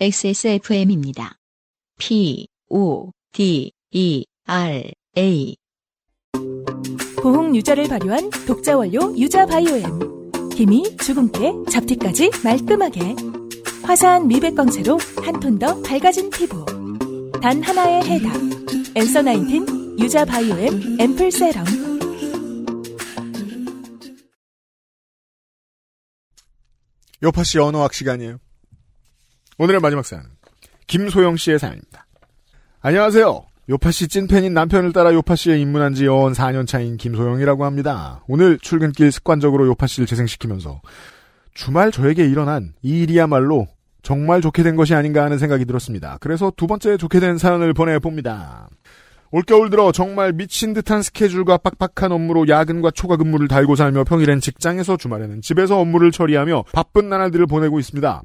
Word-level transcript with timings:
XSFM입니다. 0.00 1.38
P, 1.98 2.46
O, 2.68 3.10
D, 3.32 3.72
E, 3.90 4.24
R, 4.46 4.92
A. 5.16 5.56
보홍 7.20 7.56
유자를 7.56 7.88
발효한 7.88 8.30
독자 8.46 8.76
원료 8.76 9.16
유자 9.18 9.44
바이오엠. 9.46 10.30
힘이 10.54 10.96
주근깨, 10.98 11.52
잡티까지 11.70 12.30
말끔하게. 12.44 13.16
화사한 13.82 14.28
미백 14.28 14.54
광채로 14.54 14.98
한 15.24 15.40
톤 15.40 15.58
더 15.58 15.80
밝아진 15.82 16.30
피부. 16.30 16.64
단 17.42 17.60
하나의 17.60 18.04
해답. 18.04 18.32
엔서 18.94 19.22
나인틴 19.22 19.98
유자 19.98 20.24
바이오엠 20.24 21.00
앰플 21.00 21.32
세럼. 21.32 21.64
요파 27.22 27.42
씨 27.42 27.58
언어학 27.58 27.94
시간이에요. 27.94 28.38
오늘의 29.58 29.80
마지막 29.80 30.04
사연. 30.04 30.22
김소영 30.86 31.36
씨의 31.36 31.58
사연입니다. 31.58 32.06
안녕하세요. 32.80 33.42
요파 33.70 33.90
씨 33.90 34.08
찐팬인 34.08 34.54
남편을 34.54 34.92
따라 34.92 35.12
요파 35.12 35.34
씨에 35.36 35.58
입문한 35.58 35.94
지 35.94 36.06
연 36.06 36.32
4년 36.32 36.66
차인 36.66 36.96
김소영이라고 36.96 37.64
합니다. 37.64 38.22
오늘 38.28 38.58
출근길 38.58 39.12
습관적으로 39.12 39.66
요파 39.66 39.86
씨를 39.86 40.06
재생시키면서 40.06 40.80
주말 41.52 41.90
저에게 41.90 42.24
일어난 42.26 42.72
이 42.82 43.02
일이야말로 43.02 43.66
정말 44.02 44.40
좋게 44.40 44.62
된 44.62 44.76
것이 44.76 44.94
아닌가 44.94 45.24
하는 45.24 45.38
생각이 45.38 45.64
들었습니다. 45.66 46.16
그래서 46.20 46.52
두 46.56 46.66
번째 46.66 46.96
좋게 46.96 47.20
된 47.20 47.36
사연을 47.36 47.74
보내봅니다. 47.74 48.68
올겨울 49.30 49.68
들어 49.68 49.92
정말 49.92 50.32
미친 50.32 50.72
듯한 50.72 51.02
스케줄과 51.02 51.58
빡빡한 51.58 52.12
업무로 52.12 52.48
야근과 52.48 52.92
초과 52.92 53.16
근무를 53.16 53.48
달고 53.48 53.76
살며 53.76 54.04
평일엔 54.04 54.40
직장에서 54.40 54.96
주말에는 54.96 55.42
집에서 55.42 55.78
업무를 55.78 56.10
처리하며 56.12 56.64
바쁜 56.72 57.10
나날들을 57.10 57.44
보내고 57.46 57.78
있습니다. 57.80 58.22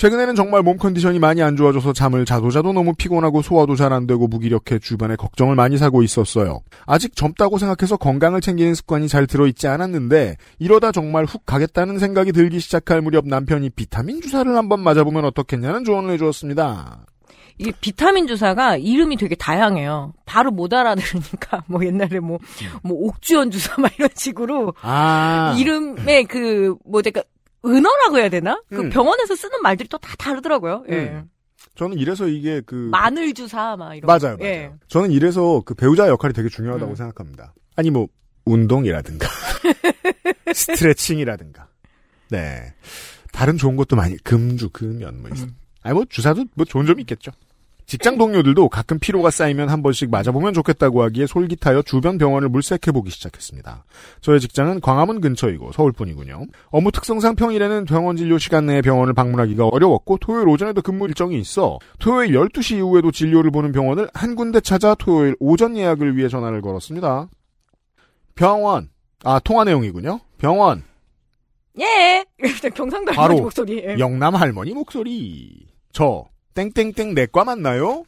최근에는 0.00 0.34
정말 0.34 0.62
몸 0.62 0.78
컨디션이 0.78 1.18
많이 1.18 1.42
안 1.42 1.58
좋아져서 1.58 1.92
잠을 1.92 2.24
자도 2.24 2.50
자도 2.50 2.72
너무 2.72 2.94
피곤하고 2.94 3.42
소화도 3.42 3.76
잘 3.76 3.90
안 3.92 4.06
되고 4.06 4.28
무기력해 4.28 4.78
주변에 4.80 5.16
걱정을 5.16 5.56
많이 5.56 5.76
사고 5.76 6.02
있었어요. 6.02 6.60
아직 6.86 7.14
젊다고 7.14 7.58
생각해서 7.58 7.98
건강을 7.98 8.40
챙기는 8.40 8.72
습관이 8.74 9.08
잘 9.08 9.26
들어있지 9.26 9.68
않았는데 9.68 10.36
이러다 10.58 10.92
정말 10.92 11.26
훅 11.26 11.44
가겠다는 11.44 11.98
생각이 11.98 12.32
들기 12.32 12.60
시작할 12.60 13.02
무렵 13.02 13.26
남편이 13.26 13.70
비타민 13.70 14.22
주사를 14.22 14.56
한번 14.56 14.80
맞아보면 14.80 15.26
어떻겠냐는 15.26 15.84
조언을 15.84 16.14
해주었습니다. 16.14 17.04
이게 17.58 17.72
비타민 17.78 18.26
주사가 18.26 18.76
이름이 18.78 19.18
되게 19.18 19.34
다양해요. 19.34 20.14
바로 20.24 20.50
못 20.50 20.72
알아들으니까 20.72 21.64
뭐 21.68 21.84
옛날에 21.84 22.20
뭐뭐 22.20 22.40
옥주현 22.84 23.50
주사 23.50 23.78
막 23.78 23.92
이런 23.98 24.08
식으로 24.14 24.72
아 24.80 25.54
이름에 25.58 26.22
그뭐 26.22 27.02
제가 27.02 27.22
은어라고 27.64 28.18
해야 28.18 28.28
되나? 28.28 28.60
그 28.68 28.80
음. 28.82 28.90
병원에서 28.90 29.34
쓰는 29.36 29.60
말들이 29.62 29.88
또 29.88 29.98
다 29.98 30.14
다르더라고요. 30.18 30.84
예. 30.90 30.94
음. 30.94 31.30
저는 31.76 31.98
이래서 31.98 32.26
이게 32.26 32.60
그 32.64 32.88
마늘 32.90 33.32
주사 33.34 33.76
막 33.76 33.94
이런. 33.94 34.06
맞아요, 34.06 34.36
거. 34.36 34.42
맞아요. 34.42 34.54
예. 34.54 34.72
저는 34.88 35.12
이래서 35.12 35.62
그 35.64 35.74
배우자 35.74 36.08
역할이 36.08 36.32
되게 36.34 36.48
중요하다고 36.48 36.92
음. 36.92 36.96
생각합니다. 36.96 37.54
아니 37.76 37.90
뭐 37.90 38.08
운동이라든가 38.44 39.28
스트레칭이라든가 40.52 41.68
네 42.30 42.74
다른 43.32 43.56
좋은 43.56 43.76
것도 43.76 43.96
많이 43.96 44.16
금주 44.18 44.70
금연 44.70 45.20
뭐 45.22 45.30
있어. 45.32 45.44
음. 45.44 45.56
아니 45.82 45.94
뭐 45.94 46.04
주사도 46.08 46.44
뭐 46.54 46.64
좋은 46.64 46.86
점이 46.86 47.02
있겠죠. 47.02 47.30
직장 47.90 48.18
동료들도 48.18 48.68
가끔 48.68 49.00
피로가 49.00 49.30
쌓이면 49.30 49.68
한 49.68 49.82
번씩 49.82 50.10
맞아보면 50.10 50.54
좋겠다고 50.54 51.02
하기에 51.02 51.26
솔깃하여 51.26 51.82
주변 51.82 52.18
병원을 52.18 52.48
물색해보기 52.48 53.10
시작했습니다. 53.10 53.84
저의 54.20 54.38
직장은 54.38 54.80
광화문 54.80 55.20
근처이고 55.20 55.72
서울뿐이군요. 55.72 56.46
업무 56.66 56.92
특성상 56.92 57.34
평일에는 57.34 57.86
병원 57.86 58.14
진료 58.14 58.38
시간 58.38 58.66
내에 58.66 58.80
병원을 58.80 59.12
방문하기가 59.12 59.66
어려웠고 59.66 60.18
토요일 60.18 60.46
오전에도 60.46 60.82
근무 60.82 61.08
일정이 61.08 61.40
있어 61.40 61.80
토요일 61.98 62.30
12시 62.34 62.76
이후에도 62.76 63.10
진료를 63.10 63.50
보는 63.50 63.72
병원을 63.72 64.08
한 64.14 64.36
군데 64.36 64.60
찾아 64.60 64.94
토요일 64.94 65.34
오전 65.40 65.76
예약을 65.76 66.16
위해 66.16 66.28
전화를 66.28 66.62
걸었습니다. 66.62 67.28
병원. 68.36 68.90
아, 69.24 69.40
통화 69.40 69.64
내용이군요. 69.64 70.20
병원. 70.38 70.84
예. 71.80 72.24
경상도 72.72 73.10
바로 73.10 73.22
할머니 73.22 73.40
목소리. 73.40 73.82
예. 73.84 73.96
영남 73.98 74.36
할머니 74.36 74.74
목소리. 74.74 75.66
저 75.92 76.30
땡땡땡 76.54 77.14
내과 77.14 77.44
맞나요? 77.44 78.04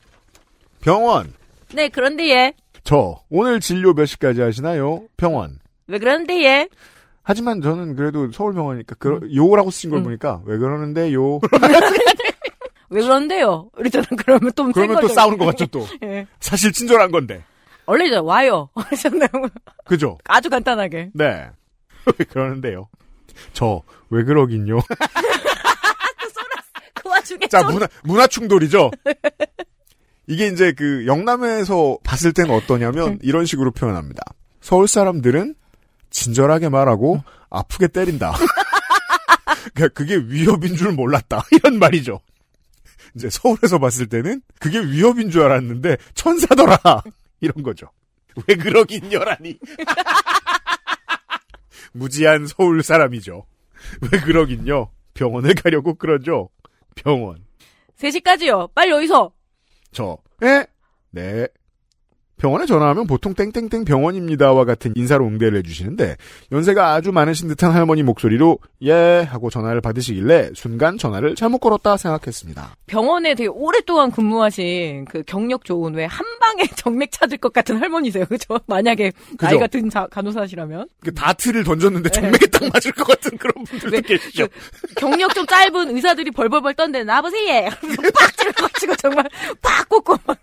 병원. 0.80 1.32
네, 1.72 1.88
그런데 1.88 2.28
예. 2.30 2.54
저 2.84 3.20
오늘 3.30 3.60
진료 3.60 3.94
몇 3.94 4.06
시까지 4.06 4.40
하시나요? 4.40 5.04
병원. 5.16 5.58
왜 5.86 5.98
그런데 5.98 6.42
예. 6.44 6.68
하지만 7.22 7.60
저는 7.62 7.94
그래도 7.94 8.30
서울병원이니까 8.32 8.96
그 8.98 9.20
요라고 9.34 9.70
쓰신 9.70 9.90
걸 9.90 10.00
음. 10.00 10.04
보니까 10.04 10.42
왜 10.44 10.58
그러는데 10.58 11.12
요. 11.14 11.38
왜 12.90 13.00
그런데요? 13.00 13.70
이러잖아. 13.78 14.04
그러면 14.18 14.52
또 14.54 14.70
그러면 14.72 15.00
또 15.00 15.08
싸우는 15.08 15.38
것 15.38 15.46
같죠 15.46 15.66
또. 15.66 15.86
예. 16.02 16.26
사실 16.40 16.72
친절한 16.72 17.10
건데. 17.10 17.42
원래 17.86 18.06
이제 18.06 18.16
와요. 18.16 18.68
하셨나요? 18.74 19.28
그죠? 19.84 20.18
아주 20.24 20.50
간단하게. 20.50 21.10
네. 21.14 21.48
왜 22.18 22.24
그러는데요? 22.26 22.88
저 23.54 23.82
왜 24.12 24.24
그러긴요. 24.24 24.78
그 27.22 27.34
와중에 27.34 27.46
자, 27.48 27.60
좀- 27.62 27.74
문화, 27.74 27.88
문화 28.04 28.26
충돌이죠? 28.26 28.90
이게 30.26 30.46
이제 30.48 30.72
그 30.72 31.06
영남에서 31.06 31.98
봤을 32.04 32.32
때는 32.32 32.54
어떠냐면 32.54 33.18
이런 33.22 33.44
식으로 33.46 33.70
표현합니다. 33.72 34.22
서울 34.60 34.86
사람들은 34.88 35.54
친절하게 36.10 36.68
말하고 36.68 37.22
아프게 37.50 37.88
때린다. 37.88 38.32
그러니까 39.74 39.88
그게 39.94 40.16
위협인 40.16 40.76
줄 40.76 40.92
몰랐다. 40.92 41.44
이런 41.52 41.78
말이죠. 41.78 42.20
이제 43.14 43.28
서울에서 43.30 43.78
봤을 43.78 44.06
때는 44.06 44.40
그게 44.58 44.78
위협인 44.80 45.30
줄 45.30 45.42
알았는데 45.42 45.96
천사더라. 46.14 46.78
이런 47.40 47.62
거죠. 47.62 47.88
왜 48.46 48.54
그러긴요라니. 48.54 49.58
무지한 51.92 52.46
서울 52.46 52.82
사람이죠. 52.82 53.44
왜 54.12 54.20
그러긴요. 54.20 54.90
병원을 55.14 55.54
가려고 55.54 55.94
그러죠. 55.94 56.48
병원. 56.94 57.44
3시까지요. 57.96 58.72
빨리 58.74 58.92
어디서? 58.92 59.32
저, 59.92 60.18
에? 60.42 60.64
네. 61.10 61.46
병원에 62.38 62.66
전화하면 62.66 63.06
보통 63.06 63.34
땡땡땡 63.34 63.84
병원입니다와 63.84 64.64
같은 64.64 64.92
인사로 64.96 65.24
응대를 65.26 65.58
해주시는데 65.58 66.16
연세가 66.50 66.92
아주 66.94 67.12
많으신 67.12 67.46
듯한 67.48 67.70
할머니 67.70 68.02
목소리로 68.02 68.58
예 68.82 68.92
하고 69.30 69.48
전화를 69.48 69.80
받으시길래 69.80 70.50
순간 70.54 70.98
전화를 70.98 71.36
잘못 71.36 71.58
걸었다 71.58 71.96
생각했습니다. 71.96 72.74
병원에 72.86 73.34
되게 73.36 73.48
오랫동안 73.48 74.10
근무하신 74.10 75.04
그 75.04 75.22
경력 75.24 75.64
좋은 75.64 75.94
왜 75.94 76.06
한 76.12 76.26
방에 76.40 76.64
정맥 76.76 77.12
찾을 77.12 77.38
것 77.38 77.52
같은 77.52 77.76
할머니세요. 77.80 78.24
그죠? 78.26 78.58
만약에 78.66 79.12
나이가 79.38 79.66
든 79.68 79.88
자- 79.88 80.08
간호사시라면. 80.10 80.88
그 81.00 81.14
다트를 81.14 81.62
던졌는데 81.64 82.10
네. 82.10 82.20
정맥에 82.20 82.46
딱 82.50 82.68
맞을 82.72 82.90
것 82.92 83.06
같은 83.06 83.38
그런 83.38 83.64
분들도 83.64 83.94
왜 83.94 84.00
계시죠. 84.00 84.48
그 84.88 84.94
경력 84.96 85.32
좀 85.34 85.46
짧은 85.46 85.94
의사들이 85.96 86.32
벌벌벌 86.32 86.74
떤데 86.74 87.04
나보세요. 87.04 87.70
빡 88.18 88.36
찔러가지고 88.36 88.96
정말 88.96 89.24
팍 89.62 89.88
꽂고 89.88 90.16
막. 90.26 90.36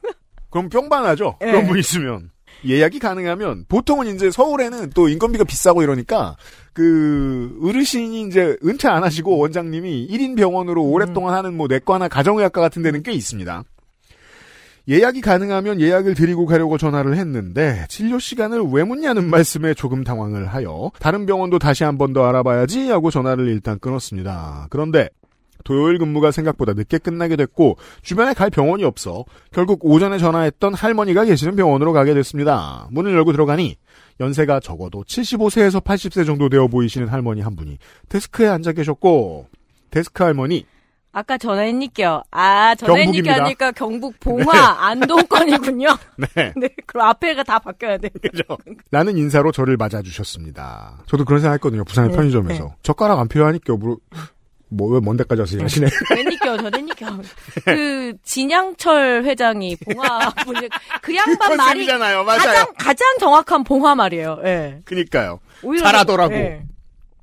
그럼 0.50 0.70
뿅반하죠. 0.70 1.38
예. 1.42 1.46
그런 1.48 1.68
분 1.68 1.78
있으면. 1.80 2.32
예약이 2.66 3.00
가능하면 3.00 3.66
보통은 3.70 4.08
이제 4.14 4.30
서울에는 4.32 4.90
또 4.90 5.08
인건비가 5.08 5.46
비싸고 5.46 5.82
이러니까 5.82 6.36
그 6.74 7.58
어르신이 7.64 8.24
이제 8.28 8.58
은퇴 8.66 8.90
안 8.90 9.04
하시고 9.04 9.38
원장님이 9.38 10.08
1인 10.12 10.36
병원으로 10.36 10.84
오랫동안 10.84 11.36
하는 11.36 11.56
뭐 11.56 11.68
내과나 11.68 12.10
가정의학과 12.10 12.60
같은 12.60 12.82
데는 12.82 13.02
꽤 13.04 13.14
있습니다. 13.14 13.64
예약이 14.90 15.22
가능하면 15.22 15.80
예약을 15.80 16.16
드리고 16.16 16.48
가려고 16.48 16.78
전화를 16.78 17.16
했는데 17.16 17.86
진료 17.90 18.18
시간을 18.18 18.64
왜 18.72 18.84
묻냐는 18.84 19.30
말씀에 19.30 19.74
조금 19.76 20.04
당황을 20.04 20.48
하여 20.48 20.92
다른 21.00 21.26
병원도 21.26 21.60
다시 21.60 21.84
한 21.84 21.98
번 21.98 22.12
더 22.12 22.26
알아봐야지 22.28 22.90
하고 22.90 23.12
전화를 23.12 23.48
일단 23.48 23.78
끊었습니다. 23.80 24.68
그런데 24.70 25.10
토요일 25.64 25.98
근무가 25.98 26.32
생각보다 26.32 26.74
늦게 26.74 26.98
끝나게 26.98 27.36
됐고 27.36 27.78
주변에 28.02 28.34
갈 28.34 28.50
병원이 28.50 28.84
없어 28.84 29.26
결국 29.52 29.80
오전에 29.84 30.18
전화했던 30.18 30.74
할머니가 30.74 31.26
계시는 31.26 31.56
병원으로 31.56 31.94
가게 31.94 32.14
됐습니다. 32.14 32.88
문을 32.92 33.14
열고 33.14 33.32
들어가니 33.32 33.78
연세가 34.20 34.60
적어도 34.60 35.04
75세에서 35.04 35.84
80세 35.84 36.26
정도 36.26 36.50
되어 36.50 36.68
보이시는 36.68 37.08
할머니 37.08 37.42
한 37.42 37.56
분이 37.56 37.78
데스크에 38.10 38.48
앉아 38.48 38.74
계셨고 38.74 39.48
데스크 39.92 40.24
할머니 40.24 40.66
아까 41.12 41.38
전화했니까. 41.38 42.24
아, 42.32 42.76
경북입니다. 42.76 43.44
하니까 43.44 43.72
경북 43.72 44.18
봉화 44.22 44.88
안동권이군요. 44.88 45.88
네 46.18 46.54
네, 46.56 46.70
그럼 46.86 47.08
앞에가 47.08 47.44
다 47.44 47.60
바뀌어야 47.60 47.98
돼. 47.98 48.10
그죠 48.10 48.44
라는 48.92 49.18
인사로 49.18 49.52
저를 49.52 49.76
맞아주셨습니다. 49.78 51.04
저도 51.08 51.26
그런 51.26 51.42
생각 51.42 51.56
했거든요. 51.56 51.84
부산의 51.84 52.12
네, 52.12 52.16
편의점에서 52.16 52.76
젓가락 52.84 53.20
안 53.20 53.28
필요하니까 53.28 53.76
뭐, 53.76 53.98
뭐 54.70 54.94
왜 54.96 55.00
먼 55.02 55.18
데까지 55.18 55.42
와서 55.42 55.56
일하시네. 55.58 55.88
웬니 56.16 56.38
껴, 56.40 56.58
저랬니 56.58 56.92
껴. 56.96 57.08
그, 57.66 58.14
진양철 58.24 59.24
회장이 59.26 59.76
봉화, 59.78 60.34
그 61.02 61.16
양반 61.16 61.58
말이 61.58 61.86
컨셉이잖아요. 61.88 62.26
가장, 62.26 62.68
가장 62.78 63.08
정확한 63.20 63.64
봉화 63.64 63.96
말이에요. 63.96 64.40
예. 64.46 64.80
그니까요. 64.86 65.40
잘하더라고. 65.80 66.34
예. 66.36 66.64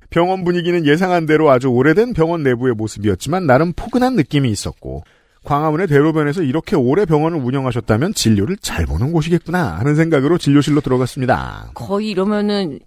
병원 0.09 0.43
분위기는 0.45 0.85
예상한 0.85 1.25
대로 1.25 1.49
아주 1.49 1.67
오래된 1.67 2.13
병원 2.13 2.41
내부의 2.43 2.73
모습이었지만 2.75 3.45
나름 3.45 3.73
포근한 3.73 4.15
느낌이 4.15 4.49
있었고 4.49 5.03
광화문의 5.43 5.87
대로변에서 5.87 6.43
이렇게 6.43 6.75
오래 6.75 7.05
병원을 7.05 7.39
운영하셨다면 7.39 8.13
진료를 8.13 8.57
잘 8.61 8.85
보는 8.85 9.11
곳이겠구나 9.11 9.77
하는 9.77 9.95
생각으로 9.95 10.37
진료실로 10.37 10.81
들어갔습니다. 10.81 11.71
거의 11.73 12.09
이러면은 12.09 12.79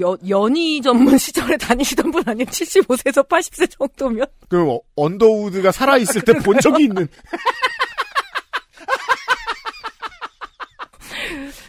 여, 0.00 0.16
연희 0.28 0.80
전문 0.82 1.16
시절에 1.18 1.56
다니시던 1.56 2.10
분 2.10 2.22
아니에요? 2.26 2.46
75세에서 2.46 3.26
80세 3.28 3.70
정도면? 3.78 4.26
그 4.48 4.68
어, 4.70 4.80
언더우드가 4.96 5.72
살아있을 5.72 6.22
때 6.22 6.32
본 6.34 6.58
적이 6.60 6.84
있는 6.84 7.08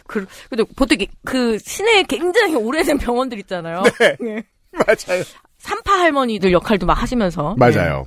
그, 0.06 0.26
근데 0.48 0.64
보통 0.76 0.96
그 1.24 1.58
시내에 1.58 2.02
굉장히 2.04 2.54
오래된 2.54 2.98
병원들 2.98 3.38
있잖아요. 3.40 3.82
네. 4.00 4.16
예. 4.24 4.42
맞아요. 4.72 5.22
산파 5.58 5.92
할머니들 6.00 6.52
역할도 6.52 6.86
막 6.86 7.00
하시면서. 7.02 7.54
맞아요. 7.58 8.06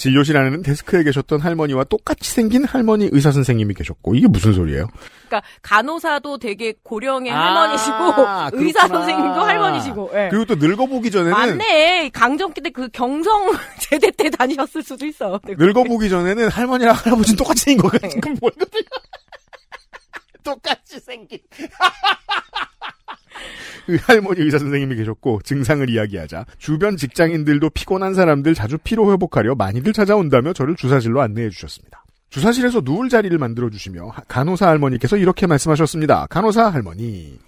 진료실 0.00 0.34
안에는 0.34 0.62
데스크에 0.62 1.02
계셨던 1.02 1.40
할머니와 1.40 1.84
똑같이 1.84 2.30
생긴 2.30 2.64
할머니 2.64 3.10
의사 3.12 3.32
선생님이 3.32 3.74
계셨고 3.74 4.14
이게 4.14 4.26
무슨 4.28 4.54
소리예요? 4.54 4.88
그러니까 5.28 5.46
간호사도 5.60 6.38
되게 6.38 6.72
고령의 6.82 7.30
아, 7.30 7.38
할머니시고 7.38 8.64
의사 8.64 8.86
그렇구나. 8.86 8.88
선생님도 8.88 9.40
할머니시고. 9.42 10.10
예. 10.14 10.28
그리고 10.30 10.46
또 10.46 10.54
늙어보기 10.54 11.10
전에는 11.10 11.32
맞네. 11.32 12.08
강정기 12.14 12.62
때 12.62 12.70
그 12.70 12.88
경성 12.88 13.52
제대 13.78 14.10
때 14.10 14.30
다니셨을 14.30 14.82
수도 14.82 15.04
있어. 15.04 15.38
늙어보기 15.46 16.08
전에는 16.08 16.48
할머니랑 16.48 16.94
할아버지는 16.94 17.36
똑같이 17.36 17.64
생긴 17.64 17.82
거 17.82 17.90
같은 17.90 18.08
네. 18.08 18.20
똑같이 20.42 20.98
생긴. 21.00 21.38
그 23.90 23.98
할머니 24.06 24.40
의사 24.42 24.58
선생님이 24.58 24.96
계셨고 24.96 25.40
증상을 25.44 25.88
이야기하자 25.90 26.46
주변 26.58 26.96
직장인들도 26.96 27.70
피곤한 27.70 28.14
사람들 28.14 28.54
자주 28.54 28.78
피로 28.78 29.12
회복하려 29.12 29.54
많이들 29.54 29.92
찾아온다며 29.92 30.52
저를 30.52 30.76
주사실로 30.76 31.20
안내해 31.20 31.50
주셨습니다. 31.50 32.04
주사실에서 32.30 32.80
누울 32.84 33.08
자리를 33.08 33.36
만들어 33.38 33.70
주시며 33.70 34.06
하- 34.08 34.22
간호사 34.28 34.68
할머니께서 34.68 35.16
이렇게 35.16 35.46
말씀하셨습니다. 35.46 36.26
간호사 36.30 36.68
할머니. 36.68 37.38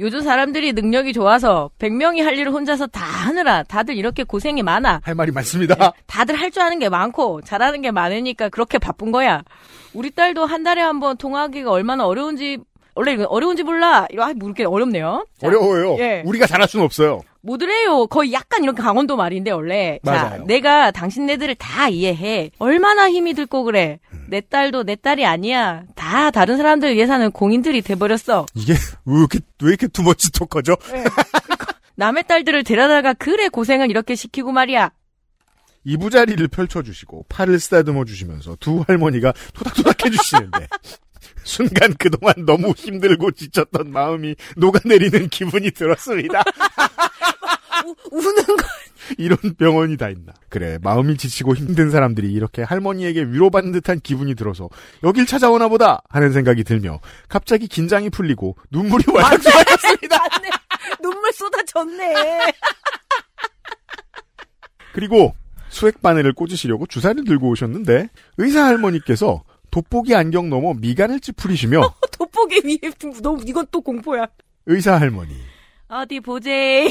요즘 0.00 0.20
사람들이 0.20 0.74
능력이 0.74 1.12
좋아서 1.12 1.70
100명이 1.80 2.22
할 2.22 2.38
일을 2.38 2.52
혼자서 2.52 2.86
다 2.86 3.04
하느라 3.04 3.64
다들 3.64 3.96
이렇게 3.96 4.22
고생이 4.22 4.62
많아. 4.62 5.00
할 5.02 5.16
말이 5.16 5.32
많습니다. 5.32 5.92
다들 6.06 6.36
할 6.36 6.52
줄 6.52 6.62
아는 6.62 6.78
게 6.78 6.88
많고 6.88 7.40
잘하는 7.42 7.82
게 7.82 7.90
많으니까 7.90 8.48
그렇게 8.48 8.78
바쁜 8.78 9.10
거야. 9.10 9.42
우리 9.94 10.12
딸도 10.12 10.46
한 10.46 10.62
달에 10.62 10.80
한 10.82 11.00
번 11.00 11.16
통화하기가 11.16 11.72
얼마나 11.72 12.06
어려운지 12.06 12.58
원래 12.98 13.12
이거 13.12 13.26
어려운지 13.26 13.62
몰라. 13.62 14.08
이거 14.10 14.24
아, 14.24 14.32
모르게 14.34 14.64
어렵네요. 14.64 15.24
자, 15.40 15.46
어려워요. 15.46 15.96
예. 16.00 16.22
우리가 16.26 16.48
잘할 16.48 16.66
수는 16.66 16.84
없어요. 16.84 17.22
뭐드래요. 17.42 18.08
거의 18.08 18.32
약간 18.32 18.64
이런 18.64 18.74
강원도 18.74 19.14
말인데 19.16 19.52
원래. 19.52 20.00
자, 20.04 20.10
맞아요. 20.10 20.44
내가 20.46 20.90
당신네들을 20.90 21.54
다 21.54 21.88
이해해. 21.88 22.50
얼마나 22.58 23.08
힘이 23.08 23.34
들고 23.34 23.62
그래. 23.62 24.00
내 24.28 24.40
딸도 24.40 24.82
내 24.82 24.96
딸이 24.96 25.24
아니야. 25.24 25.84
다 25.94 26.32
다른 26.32 26.56
사람들 26.56 26.96
위해 26.96 27.06
사는 27.06 27.30
공인들이 27.30 27.82
돼버렸어. 27.82 28.46
이게 28.54 28.72
왜 29.04 29.16
이렇게 29.16 29.38
왜 29.62 29.68
이렇게 29.68 29.86
두머치 29.86 30.32
토커죠? 30.32 30.74
남의 31.94 32.24
딸들을 32.26 32.64
데려다가 32.64 33.12
그래 33.14 33.46
고생을 33.48 33.90
이렇게 33.90 34.16
시키고 34.16 34.50
말이야. 34.50 34.90
이부자리를 35.84 36.48
펼쳐주시고 36.48 37.26
팔을 37.28 37.60
쓰다듬어 37.60 38.04
주시면서 38.04 38.56
두 38.58 38.84
할머니가 38.88 39.32
토닥토닥 39.54 40.04
해주시는데 40.04 40.66
순간 41.48 41.94
그동안 41.98 42.34
너무 42.44 42.74
힘들고 42.76 43.30
지쳤던 43.32 43.90
마음이 43.90 44.36
녹아내리는 44.56 45.28
기분이 45.30 45.70
들었습니다. 45.70 46.42
우, 47.86 47.94
우는 48.12 48.34
거. 48.44 48.64
이런 49.16 49.38
병원이 49.56 49.96
다 49.96 50.10
있나. 50.10 50.34
그래 50.50 50.78
마음이 50.82 51.16
지치고 51.16 51.56
힘든 51.56 51.90
사람들이 51.90 52.30
이렇게 52.30 52.62
할머니에게 52.62 53.22
위로받는 53.22 53.72
듯한 53.72 54.00
기분이 54.00 54.34
들어서 54.34 54.68
여길 55.02 55.24
찾아오나 55.24 55.68
보다 55.68 56.02
하는 56.10 56.32
생각이 56.32 56.64
들며 56.64 57.00
갑자기 57.30 57.66
긴장이 57.66 58.10
풀리고 58.10 58.56
눈물이 58.70 59.04
와락 59.10 59.42
쏟아졌습니다. 59.42 60.18
맞네. 60.18 60.50
눈물 61.00 61.32
쏟아졌네. 61.32 62.52
그리고 64.92 65.34
수액 65.70 66.02
바늘을 66.02 66.34
꽂으시려고 66.34 66.86
주사를 66.86 67.24
들고 67.24 67.48
오셨는데 67.48 68.10
의사 68.36 68.66
할머니께서 68.66 69.44
돋보기 69.70 70.14
안경 70.14 70.48
넘어 70.48 70.74
미간을 70.74 71.20
찌푸리시며 71.20 71.94
돋보기 72.18 72.62
위에 72.64 72.90
너무 73.22 73.42
이건 73.46 73.66
또 73.70 73.80
공포야. 73.80 74.26
의사 74.66 74.98
할머니 75.00 75.34
어디 75.88 76.20
보제. 76.20 76.88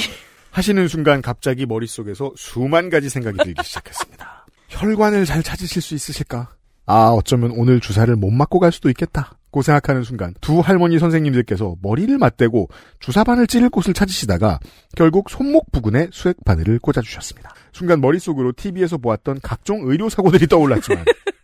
하시는 0.52 0.88
순간 0.88 1.22
갑자기 1.22 1.66
머릿속에서 1.66 2.32
수만 2.36 2.90
가지 2.90 3.10
생각이 3.10 3.38
들기 3.44 3.62
시작했습니다. 3.64 4.46
혈관을 4.70 5.26
잘 5.26 5.44
찾으실 5.44 5.82
수 5.82 5.94
있으실까? 5.94 6.50
아, 6.88 7.10
어쩌면 7.10 7.52
오늘 7.52 7.80
주사를 7.80 8.14
못 8.16 8.32
맞고 8.32 8.60
갈 8.60 8.72
수도 8.72 8.90
있겠다. 8.90 9.38
고 9.52 9.62
생각하는 9.62 10.04
순간 10.04 10.34
두 10.42 10.60
할머니 10.60 11.00
선생님들께서 11.00 11.76
머리를 11.82 12.18
맞대고 12.18 12.70
주사바늘 13.00 13.48
찌를 13.48 13.70
곳을 13.70 13.94
찾으시다가 13.94 14.60
결국 14.96 15.30
손목 15.30 15.72
부근에 15.72 16.10
수액 16.12 16.44
바늘을 16.44 16.80
꽂아주셨습니다. 16.80 17.54
순간 17.72 18.02
머릿속으로 18.02 18.52
TV에서 18.54 18.98
보았던 18.98 19.40
각종 19.42 19.82
의료 19.86 20.10
사고들이 20.10 20.48
떠올랐지만 20.48 21.06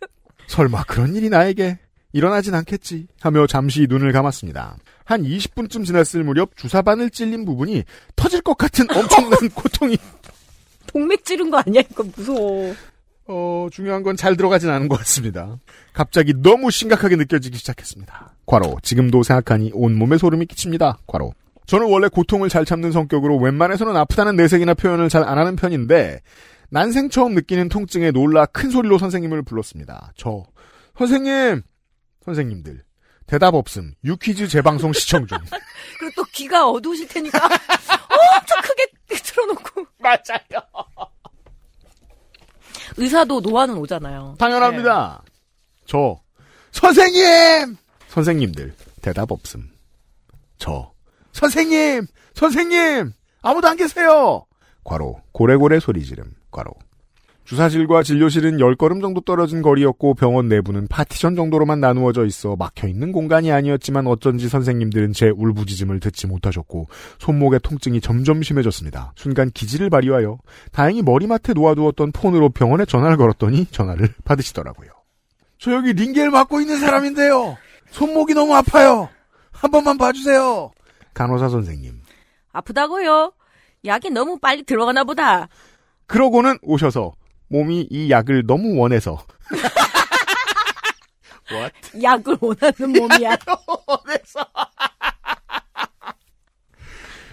설마 0.46 0.84
그런 0.84 1.14
일이 1.14 1.28
나에게 1.30 1.78
일어나진 2.12 2.54
않겠지 2.54 3.06
하며 3.20 3.46
잠시 3.46 3.86
눈을 3.88 4.12
감았습니다. 4.12 4.76
한 5.04 5.22
20분쯤 5.24 5.84
지났을 5.84 6.22
무렵 6.24 6.56
주사바늘 6.56 7.10
찔린 7.10 7.44
부분이 7.44 7.82
터질 8.16 8.40
것 8.40 8.56
같은 8.56 8.86
엄청난 8.90 9.38
고통이 9.54 9.96
동맥 10.86 11.24
찌른 11.24 11.50
거 11.50 11.58
아니야? 11.58 11.82
이거 11.90 12.04
무서워. 12.16 12.74
어, 13.26 13.68
중요한 13.72 14.02
건 14.02 14.16
잘 14.16 14.36
들어가진 14.36 14.68
않은 14.70 14.86
것 14.88 14.98
같습니다. 14.98 15.58
갑자기 15.92 16.34
너무 16.36 16.70
심각하게 16.70 17.16
느껴지기 17.16 17.56
시작했습니다. 17.58 18.34
과로, 18.46 18.76
지금도 18.82 19.22
생각하니 19.22 19.70
온몸에 19.74 20.18
소름이 20.18 20.46
끼칩니다. 20.46 20.98
과로. 21.06 21.32
저는 21.66 21.90
원래 21.90 22.08
고통을 22.08 22.50
잘 22.50 22.66
참는 22.66 22.92
성격으로 22.92 23.38
웬만해서는 23.38 23.96
아프다는 23.96 24.36
내색이나 24.36 24.74
표현을 24.74 25.08
잘 25.08 25.24
안 25.24 25.38
하는 25.38 25.56
편인데, 25.56 26.20
난생 26.74 27.08
처음 27.08 27.34
느끼는 27.36 27.68
통증에 27.68 28.10
놀라 28.10 28.46
큰 28.46 28.68
소리로 28.68 28.98
선생님을 28.98 29.42
불렀습니다. 29.42 30.12
저, 30.16 30.42
선생님! 30.98 31.62
선생님들. 32.24 32.82
대답 33.28 33.54
없음. 33.54 33.94
유퀴즈 34.02 34.48
재방송 34.48 34.92
시청 34.92 35.24
중. 35.24 35.38
그리고 36.00 36.12
또 36.16 36.24
귀가 36.32 36.68
어두우실 36.68 37.06
테니까 37.06 37.38
엄청 37.46 38.60
크게 38.60 39.22
틀어놓고. 39.22 39.86
맞아요. 40.02 40.66
의사도 42.96 43.40
노화는 43.40 43.76
오잖아요. 43.76 44.34
당연합니다. 44.40 45.22
저 45.86 46.20
선생님 46.72 47.76
선생님들 48.08 48.74
대답 49.00 49.30
없음. 49.30 49.70
저 50.58 50.92
선생님 51.32 52.08
선생님 52.34 53.12
아무도 53.42 53.68
안 53.68 53.76
계세요. 53.76 54.44
과로 54.82 55.22
고래고래 55.32 55.78
소리 55.78 56.04
지름 56.04 56.34
과로 56.54 56.70
주사실과 57.44 58.02
진료실은 58.02 58.56
10걸음 58.56 59.02
정도 59.02 59.20
떨어진 59.20 59.60
거리였고 59.60 60.14
병원 60.14 60.48
내부는 60.48 60.86
파티션 60.88 61.36
정도로만 61.36 61.78
나누어져 61.78 62.24
있어 62.24 62.56
막혀있는 62.56 63.12
공간이 63.12 63.52
아니었지만 63.52 64.06
어쩐지 64.06 64.48
선생님들은 64.48 65.12
제 65.12 65.28
울부짖음을 65.28 66.00
듣지 66.00 66.26
못하셨고 66.26 66.86
손목의 67.18 67.60
통증이 67.62 68.00
점점 68.00 68.42
심해졌습니다. 68.42 69.12
순간 69.16 69.50
기지를 69.50 69.90
발휘하여 69.90 70.38
다행히 70.72 71.02
머리맡에 71.02 71.52
놓아두었던 71.52 72.12
폰으로 72.12 72.48
병원에 72.48 72.86
전화를 72.86 73.18
걸었더니 73.18 73.66
전화를 73.66 74.08
받으시더라고요. 74.24 74.88
저 75.58 75.72
여기 75.72 75.92
링겔 75.92 76.30
맞고 76.30 76.60
있는 76.60 76.78
사람인데요. 76.78 77.58
손목이 77.90 78.32
너무 78.32 78.54
아파요. 78.54 79.10
한 79.52 79.70
번만 79.70 79.98
봐주세요. 79.98 80.72
간호사 81.12 81.50
선생님. 81.50 82.00
아프다고요? 82.52 83.32
약이 83.84 84.10
너무 84.10 84.38
빨리 84.38 84.62
들어가나 84.62 85.04
보다. 85.04 85.48
그러고는 86.06 86.58
오셔서 86.62 87.12
몸이 87.48 87.88
이 87.90 88.10
약을 88.10 88.46
너무 88.46 88.76
원해서 88.78 89.18
약을 92.02 92.36
원하는 92.40 92.92
몸이야. 93.00 93.36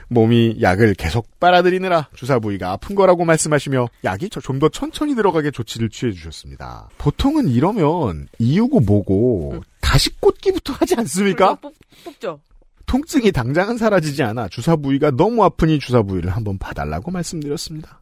몸이 0.09 0.57
약을 0.61 0.93
계속 0.95 1.39
빨아들이느라 1.39 2.09
주사 2.15 2.37
부위가 2.39 2.71
아픈 2.71 2.95
거라고 2.95 3.23
말씀하시며 3.23 3.87
약이 4.03 4.29
좀 4.29 4.59
더 4.59 4.67
천천히 4.67 5.15
들어가게 5.15 5.51
조치를 5.51 5.89
취해 5.89 6.11
주셨습니다. 6.11 6.89
보통은 6.97 7.47
이러면 7.47 8.27
이유고 8.37 8.81
뭐고 8.81 9.63
다시 9.79 10.09
꽂기부터 10.19 10.73
하지 10.73 10.95
않습니까? 10.97 11.55
뽑, 11.55 11.73
뽑죠. 12.03 12.41
통증이 12.85 13.31
당장은 13.31 13.77
사라지지 13.77 14.21
않아 14.23 14.49
주사 14.49 14.75
부위가 14.75 15.11
너무 15.11 15.45
아프니 15.45 15.79
주사 15.79 16.01
부위를 16.01 16.29
한번 16.31 16.57
봐달라고 16.57 17.09
말씀드렸습니다. 17.11 18.00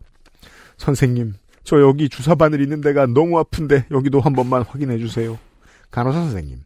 선생님, 0.79 1.35
저 1.63 1.79
여기 1.81 2.09
주사 2.09 2.33
바늘 2.35 2.61
있는 2.61 2.81
데가 2.81 3.05
너무 3.05 3.37
아픈데 3.37 3.85
여기도 3.91 4.19
한 4.21 4.33
번만 4.33 4.63
확인해 4.63 4.97
주세요. 4.97 5.37
간호사 5.91 6.19
선생님, 6.21 6.63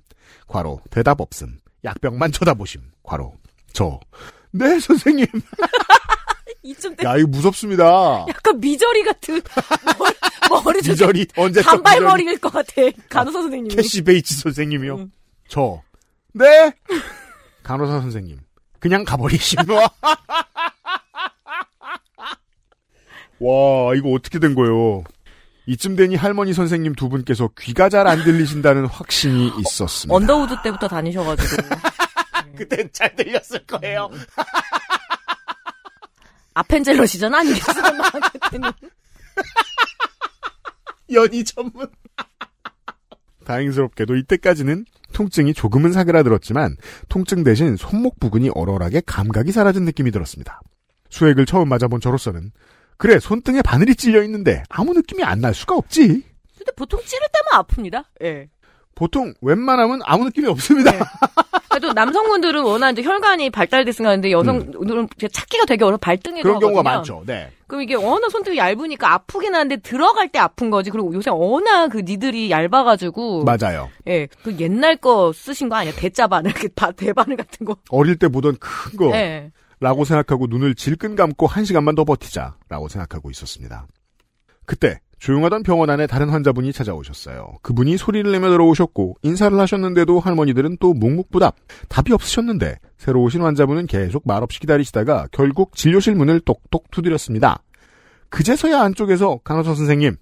과로 0.48 0.80
대답 0.90 1.20
없음. 1.20 1.58
약병만 1.84 2.32
쳐다보심. 2.32 2.82
과로 3.04 3.34
저. 3.74 4.00
네 4.52 4.80
선생님. 4.80 5.26
이쯤 6.66 6.96
때 6.96 7.06
야, 7.06 7.18
이거 7.18 7.28
무섭습니다. 7.28 8.26
약간 8.30 8.58
미저리 8.62 9.04
같은 9.04 9.42
머리, 10.00 10.64
머리 10.64 10.80
좀 10.84 10.94
미저리, 10.94 11.28
언제? 11.36 11.62
단발머리일 11.62 12.38
것 12.40 12.54
같아. 12.54 12.74
간호사 13.10 13.42
선생님이. 13.42 13.76
캐시 13.76 14.04
베이츠 14.04 14.38
선생님이요. 14.40 14.96
응. 14.96 15.12
저. 15.50 15.82
네? 16.34 16.72
간호사 17.64 18.00
선생님. 18.00 18.40
그냥 18.80 19.04
가버리시면. 19.04 19.66
와, 23.46 23.94
이거 23.96 24.10
어떻게 24.12 24.40
된 24.40 24.56
거예요? 24.56 25.04
이쯤 25.66 25.96
되니 25.96 26.16
할머니 26.16 26.54
선생님 26.54 26.94
두 26.96 27.10
분께서 27.10 27.50
귀가 27.60 27.90
잘 27.90 28.08
안 28.08 28.24
들리신다는 28.24 28.86
확신이 28.86 29.52
있었습니다. 29.60 30.16
언더우드 30.16 30.56
때부터 30.64 30.88
다니셔가지고. 30.88 31.64
그땐 32.58 32.90
잘 32.92 33.16
들렸을 33.16 33.66
거예요. 33.66 34.10
아펜젤러 36.56 37.06
시절 37.06 37.34
아니겠어요? 37.34 37.84
연희 41.12 41.44
전문. 41.44 41.88
다행스럽게도 43.46 44.16
이때까지는 44.16 44.86
통증이 45.14 45.54
조금은 45.54 45.92
사그라들었지만 45.92 46.76
통증 47.10 47.44
대신 47.44 47.76
손목 47.76 48.20
부근이 48.20 48.50
얼얼하게 48.54 49.02
감각이 49.06 49.52
사라진 49.52 49.86
느낌이 49.86 50.12
들었습니다. 50.12 50.62
수액을 51.10 51.46
처음 51.46 51.70
맞아본 51.70 52.02
저로서는 52.02 52.52
그래 53.04 53.20
손등에 53.20 53.62
바늘이 53.62 53.96
찔려 53.96 54.24
있는데 54.24 54.64
아무 54.70 54.94
느낌이 54.94 55.24
안 55.24 55.42
날 55.42 55.54
수가 55.54 55.76
없지. 55.76 56.08
근데 56.58 56.72
보통 56.78 57.02
찌를 57.06 57.28
때만 57.34 57.66
아픕니다. 57.66 58.06
예. 58.24 58.48
보통 58.96 59.34
웬만하면 59.42 60.00
아무 60.06 60.24
느낌이 60.24 60.48
없습니다. 60.48 60.92
네. 60.92 61.00
그래도 61.70 61.92
남성분들은 61.92 62.64
워낙 62.64 62.92
이제 62.92 63.02
혈관이 63.04 63.50
발달됐으니까 63.50 64.12
하는데 64.12 64.32
여성들은 64.32 65.10
찾기가 65.34 65.66
되게 65.66 65.84
어려 65.84 65.98
발등에도 65.98 66.44
그런 66.44 66.60
경우가 66.62 66.80
하거든요. 66.92 67.16
많죠. 67.18 67.24
네. 67.26 67.52
그럼 67.68 67.82
이게 67.82 67.96
워낙 67.96 68.30
손등이 68.30 68.56
얇으니까 68.58 69.12
아프긴 69.14 69.54
한데 69.56 69.78
들어갈 69.78 70.30
때 70.30 70.40
아픈 70.40 70.70
거지. 70.70 70.90
그리고 70.92 71.14
요새 71.14 71.30
워낙 71.32 71.90
그 71.90 71.98
니들이 72.06 72.52
얇아가지고. 72.52 73.44
맞아요. 73.44 73.90
예. 74.08 74.28
그 74.44 74.56
옛날 74.60 74.96
거 74.96 75.34
쓰신 75.34 75.68
거 75.68 75.76
아니야? 75.76 75.92
바- 76.76 76.92
대바늘 76.92 77.36
같은 77.36 77.66
거. 77.66 77.76
어릴 77.90 78.16
때 78.18 78.30
보던 78.30 78.58
큰 78.60 78.98
거. 78.98 79.08
예. 79.18 79.52
라고 79.84 80.06
생각하고 80.06 80.48
눈을 80.48 80.76
질끈 80.76 81.18
감고 81.18 81.46
한 81.46 81.66
시간만 81.66 81.94
더 81.96 82.06
버티자 82.06 82.56
라고 82.70 82.88
생각하고 82.88 83.30
있었습니다. 83.32 83.86
그때 84.66 85.02
조용하던 85.20 85.64
병원 85.64 85.90
안에 85.90 86.08
다른 86.08 86.30
환자분이 86.30 86.72
찾아오셨어요. 86.72 87.56
그분이 87.62 87.98
소리를 87.98 88.32
내며 88.32 88.50
들어오셨고 88.50 89.18
인사를 89.24 89.60
하셨는데도 89.60 90.22
할머니들은 90.22 90.78
또 90.80 90.94
묵묵부답 90.94 91.58
답이 91.90 92.14
없으셨는데 92.14 92.80
새로 92.98 93.22
오신 93.24 93.42
환자분은 93.42 93.88
계속 93.88 94.24
말없이 94.26 94.62
기다리시다가 94.62 95.28
결국 95.34 95.76
진료실 95.76 96.16
문을 96.16 96.40
똑똑 96.40 96.90
두드렸습니다. 96.90 97.62
그제서야 98.30 98.82
안쪽에서 98.82 99.40
간호사 99.44 99.76
선생님 99.76 100.16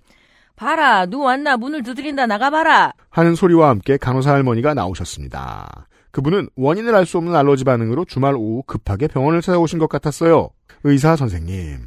봐라, 0.56 1.06
누 1.06 1.22
왔나? 1.22 1.58
문을 1.58 1.84
두드린다, 1.84 2.26
나가봐라. 2.26 2.94
하는 3.10 3.36
소리와 3.36 3.70
함께 3.70 3.98
간호사 3.98 4.32
할머니가 4.32 4.74
나오셨습니다. 4.74 5.88
그분은 6.12 6.50
원인을 6.56 6.94
알 6.96 7.06
수 7.06 7.18
없는 7.18 7.36
알러지 7.36 7.64
반응으로 7.64 8.06
주말 8.06 8.36
오후 8.36 8.64
급하게 8.64 9.08
병원을 9.08 9.42
찾아오신 9.42 9.80
것 9.80 9.88
같았어요. 9.90 10.50
의사 10.84 11.16
선생님, 11.16 11.80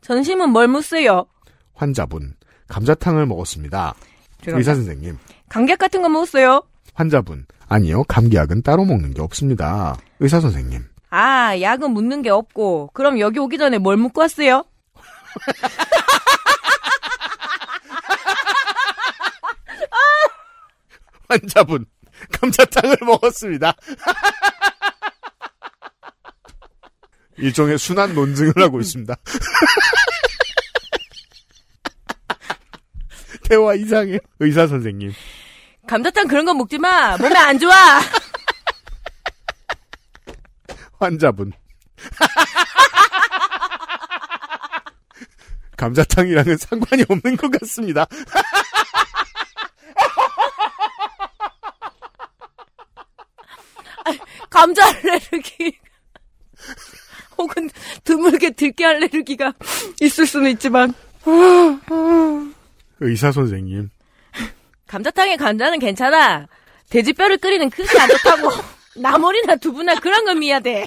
전심은 0.00 0.50
뭘 0.50 0.68
묻어요? 0.68 1.26
환자분, 1.74 2.34
감자탕을 2.68 3.26
먹었습니다. 3.26 3.94
의사 4.46 4.74
선생님, 4.74 5.18
감기약 5.48 5.78
같은 5.78 6.02
거 6.02 6.08
먹었어요? 6.08 6.62
환자분, 6.94 7.46
아니요, 7.68 8.04
감기약은 8.04 8.62
따로 8.62 8.84
먹는 8.84 9.14
게 9.14 9.22
없습니다. 9.22 9.96
의사 10.20 10.40
선생님, 10.40 10.84
아, 11.10 11.58
약은 11.60 11.92
묻는 11.92 12.22
게 12.22 12.30
없고. 12.30 12.90
그럼 12.92 13.18
여기 13.18 13.38
오기 13.38 13.58
전에 13.58 13.78
뭘 13.78 13.96
묻고 13.96 14.20
왔어요? 14.20 14.64
환자분, 21.28 21.84
감자탕을 22.40 22.96
먹었습니다. 23.02 23.74
일종의 27.36 27.78
순환 27.78 28.14
논증을 28.14 28.52
하고 28.58 28.80
있습니다. 28.80 29.14
대화 33.44 33.74
이상해. 33.74 34.18
의사 34.40 34.66
선생님. 34.66 35.12
감자탕 35.86 36.26
그런 36.26 36.44
거 36.44 36.52
먹지 36.52 36.78
마. 36.78 37.16
몸에 37.16 37.34
안 37.36 37.58
좋아. 37.58 38.00
환자분. 40.98 41.52
감자탕이랑은 45.76 46.56
상관이 46.56 47.04
없는 47.08 47.36
것 47.36 47.50
같습니다. 47.60 48.04
감자 54.58 54.86
알레르기. 54.88 55.78
혹은 57.38 57.70
드물게 58.02 58.50
들깨 58.50 58.84
알레르기가 58.86 59.52
있을 60.00 60.26
수는 60.26 60.50
있지만. 60.52 60.92
의사 62.98 63.30
선생님. 63.30 63.90
감자탕에 64.88 65.36
감자는 65.36 65.78
괜찮아. 65.78 66.48
돼지뼈를 66.90 67.38
끓이는 67.38 67.70
그게 67.70 67.98
안 68.00 68.08
좋다고. 68.08 68.50
나물이나 68.96 69.54
두부나 69.56 69.94
그런 70.00 70.24
건 70.24 70.40
미야 70.40 70.58
돼. 70.58 70.86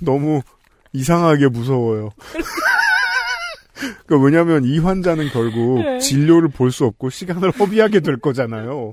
너무 0.00 0.42
이상하게 0.92 1.46
무서워요. 1.48 2.10
그러니까 4.06 4.18
왜냐하면 4.24 4.64
이 4.64 4.78
환자는 4.78 5.28
결국 5.30 5.82
네. 5.82 5.98
진료를 5.98 6.48
볼 6.50 6.70
수 6.70 6.84
없고 6.84 7.10
시간을 7.10 7.50
허비하게 7.50 8.00
될 8.00 8.18
거잖아요. 8.18 8.90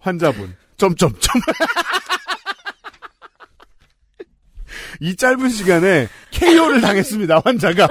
환자분. 0.00 0.56
점점점. 0.76 1.40
이 5.00 5.14
짧은 5.16 5.48
시간에 5.50 6.08
KO를 6.30 6.80
당했습니다. 6.80 7.42
환자가. 7.44 7.88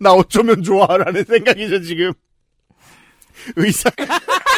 나 0.00 0.12
어쩌면 0.12 0.62
좋아라는 0.62 1.24
생각이죠 1.24 1.82
지금. 1.82 2.12
의사가 3.56 4.04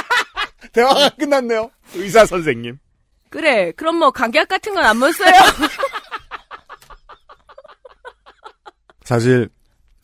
대화가 0.72 1.08
끝났네요. 1.10 1.70
의사 1.94 2.24
선생님. 2.26 2.78
그래. 3.30 3.72
그럼 3.72 3.96
뭐 3.96 4.10
감기약 4.10 4.48
같은 4.48 4.74
건 4.74 4.84
안 4.84 4.98
먹었어요? 4.98 5.30
사실 9.06 9.48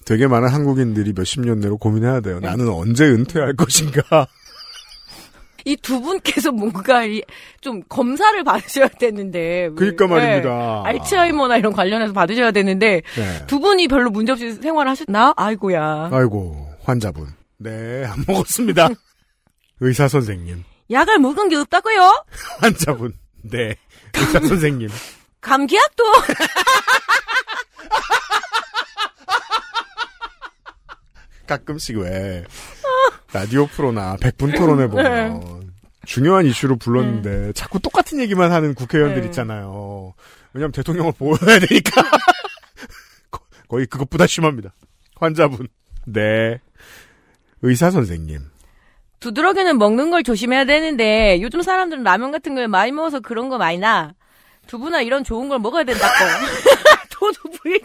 되게 0.05 0.27
많은 0.27 0.49
한국인들이 0.49 1.13
몇십 1.15 1.41
년 1.45 1.61
내로 1.61 1.77
고민해야 1.77 2.21
돼요. 2.21 2.41
나는 2.41 2.69
언제 2.69 3.05
은퇴할 3.05 3.55
것인가. 3.57 4.27
이 5.65 5.77
두 5.77 6.01
분께서 6.01 6.51
뭔가 6.51 7.05
이- 7.05 7.23
좀 7.61 7.83
검사를 7.89 8.43
받으셔야 8.43 8.89
되는데. 8.89 9.71
그러니까 9.77 10.07
네. 10.07 10.11
말입니다. 10.13 10.83
알츠하이머나 10.85 11.57
이런 11.59 11.73
관련해서 11.73 12.13
받으셔야 12.13 12.51
되는데 12.51 13.03
네. 13.15 13.47
두 13.47 13.61
분이 13.61 13.87
별로 13.87 14.11
문제없이 14.11 14.55
생활하셨나? 14.55 15.35
아이고야. 15.37 16.09
아이고 16.13 16.69
환자분. 16.83 17.29
네, 17.59 18.05
안 18.07 18.25
먹었습니다. 18.27 18.89
의사 19.79 20.09
선생님. 20.09 20.65
약을 20.91 21.21
먹은 21.21 21.49
게 21.49 21.55
없다고요? 21.55 22.25
환자분. 22.59 23.13
네. 23.43 23.77
의사 24.17 24.41
선생님. 24.41 24.89
감기약도 25.41 26.05
가끔씩 31.47 31.99
왜 31.99 32.45
라디오 33.33 33.67
프로나 33.67 34.17
백분 34.21 34.53
토론에 34.53 34.87
보면 34.89 35.73
중요한 36.05 36.47
이슈로 36.47 36.77
불렀는데 36.77 37.53
자꾸 37.53 37.79
똑같은 37.81 38.21
얘기만 38.21 38.53
하는 38.53 38.75
국회의원들 38.75 39.23
네. 39.23 39.27
있잖아요. 39.29 40.15
왜냐면 40.53 40.73
대통령을 40.73 41.13
보호해야 41.13 41.59
되니까. 41.61 42.03
거- 43.31 43.41
거의 43.69 43.87
그것보다 43.87 44.27
심합니다. 44.27 44.75
환자분. 45.17 45.69
네. 46.07 46.61
의사 47.63 47.91
선생님. 47.91 48.41
두드러기는 49.21 49.79
먹는 49.79 50.11
걸 50.11 50.25
조심해야 50.25 50.65
되는데 50.65 51.41
요즘 51.41 51.63
사람들은 51.63 52.03
라면 52.03 52.33
같은 52.33 52.57
걸 52.57 52.67
많이 52.67 52.91
먹어서 52.91 53.21
그런 53.21 53.49
거 53.49 53.57
많이 53.57 53.79
나. 53.79 54.15
두부나 54.67 55.01
이런 55.03 55.23
좋은 55.23 55.49
걸 55.49 55.61
먹어야 55.61 55.85
된다고. 55.85 56.13
도두부리 57.11 57.81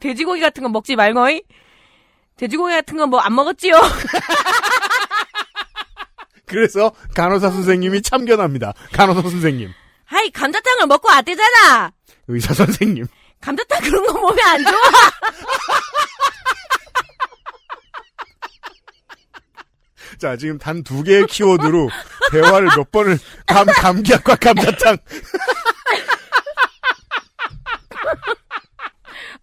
돼지고기 0.00 0.40
같은 0.40 0.62
거 0.62 0.68
먹지 0.68 0.94
말고이. 0.94 1.42
돼지고기 2.38 2.72
같은 2.74 2.96
건 2.96 3.10
뭐 3.10 3.20
안 3.20 3.34
먹었지요? 3.34 3.74
그래서 6.46 6.92
간호사 7.14 7.50
선생님이 7.50 8.00
참견합니다. 8.02 8.72
간호사 8.92 9.22
선생님. 9.22 9.70
하이 10.06 10.30
감자탕을 10.30 10.86
먹고 10.86 11.08
왔대잖아. 11.08 11.92
의사 12.28 12.54
선생님. 12.54 13.06
감자탕 13.40 13.80
그런 13.82 14.06
거 14.06 14.12
몸에 14.14 14.42
안 14.42 14.64
좋아. 14.64 14.72
자, 20.18 20.36
지금 20.36 20.58
단 20.58 20.82
두 20.82 21.02
개의 21.02 21.26
키워드로 21.26 21.90
대화를 22.32 22.68
몇 22.76 22.90
번을 22.90 23.18
감 23.46 23.66
감기약과 23.66 24.36
감자탕 24.36 24.96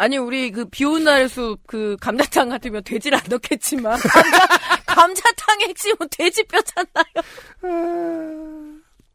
아니 0.05 0.17
우리 0.17 0.51
그 0.51 0.65
비오는 0.65 1.03
날수 1.03 1.57
그 1.65 1.97
감자탕 1.99 2.49
같으면 2.49 2.83
돼지를 2.83 3.17
안 3.17 3.23
넣겠지만 3.27 3.97
감자 3.99 4.43
감자탕의 4.85 5.69
핵심은 5.69 5.97
돼지 6.11 6.43
뼈잖아요. 6.43 7.05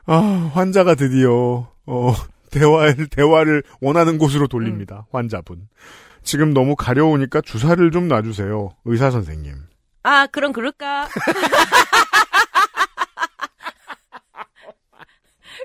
아, 0.06 0.50
환자가 0.52 0.96
드디어 0.96 1.68
어, 1.86 2.14
대화를 2.50 3.06
대화를 3.06 3.62
원하는 3.80 4.18
곳으로 4.18 4.48
돌립니다. 4.48 5.06
환자분. 5.12 5.68
지금 6.24 6.52
너무 6.52 6.74
가려우니까 6.74 7.40
주사를 7.42 7.88
좀 7.92 8.08
놔주세요. 8.08 8.70
의사 8.84 9.12
선생님. 9.12 9.54
아 10.02 10.26
그럼 10.26 10.52
그럴까? 10.52 11.06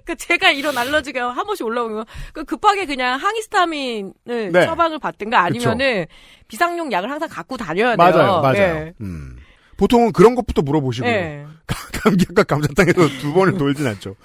그 0.05 0.15
제가 0.15 0.51
이런 0.51 0.77
알러지가 0.77 1.31
한 1.31 1.45
번씩 1.45 1.65
올라오면 1.65 2.05
그 2.33 2.43
급하게 2.45 2.85
그냥 2.85 3.19
항히스타민을 3.19 4.13
네. 4.51 4.65
처방을 4.65 4.99
받든가 4.99 5.39
아니면은 5.39 6.05
비상용 6.47 6.91
약을 6.91 7.09
항상 7.09 7.27
갖고 7.27 7.57
다녀야 7.57 7.95
돼요. 7.95 7.97
맞아요, 7.97 8.41
맞아요. 8.41 8.55
예. 8.57 8.93
음. 9.01 9.37
보통은 9.77 10.13
그런 10.13 10.35
것부터 10.35 10.61
물어보시고요. 10.61 11.11
예. 11.11 11.45
감기약과 12.03 12.43
감자탕에서 12.43 13.07
두 13.19 13.33
번을 13.33 13.57
돌진 13.59 13.87
않죠. 13.87 14.15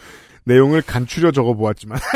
내용을 0.45 0.83
간추려 0.83 1.33
적어 1.33 1.55
보았지만. 1.55 1.99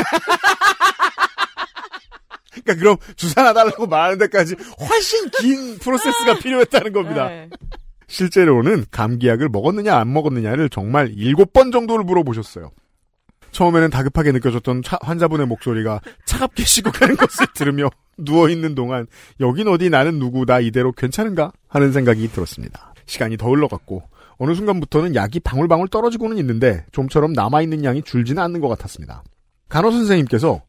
그러니까 2.51 2.75
그럼 2.75 2.97
주사 3.15 3.43
놔달라고 3.43 3.87
말하는 3.87 4.17
데까지 4.17 4.55
훨씬 4.79 5.29
긴 5.29 5.77
프로세스가 5.79 6.39
필요했다는 6.39 6.93
겁니다. 6.93 7.31
예. 7.31 7.49
실제로는 8.07 8.85
감기약을 8.91 9.49
먹었느냐 9.49 9.97
안 9.97 10.13
먹었느냐를 10.13 10.69
정말 10.69 11.11
일곱 11.15 11.53
번 11.53 11.71
정도를 11.71 12.05
물어보셨어요. 12.05 12.71
처음에는 13.55 13.89
다급하게 13.89 14.33
느껴졌던 14.33 14.81
차- 14.83 14.99
환자분의 15.01 15.47
목소리가 15.47 16.01
차갑게 16.25 16.65
식어가는 16.67 17.15
것을 17.15 17.47
들으며 17.53 17.89
누워있는 18.17 18.75
동안 18.75 19.07
여긴 19.39 19.69
어디 19.69 19.89
나는 19.89 20.19
누구 20.19 20.45
나 20.45 20.59
이대로 20.59 20.91
괜찮은가 20.91 21.53
하는 21.69 21.93
생각이 21.93 22.27
들었습니다. 22.33 22.93
시간이 23.05 23.37
더 23.37 23.49
흘러갔고 23.49 24.03
어느 24.37 24.53
순간부터는 24.53 25.15
약이 25.15 25.39
방울방울 25.39 25.87
떨어지고는 25.87 26.37
있는데 26.39 26.85
좀처럼 26.91 27.31
남아있는 27.31 27.85
양이 27.85 28.01
줄지는 28.03 28.43
않는 28.43 28.59
것 28.59 28.67
같았습니다. 28.67 29.23
간호 29.69 29.89
선생님께서 29.91 30.61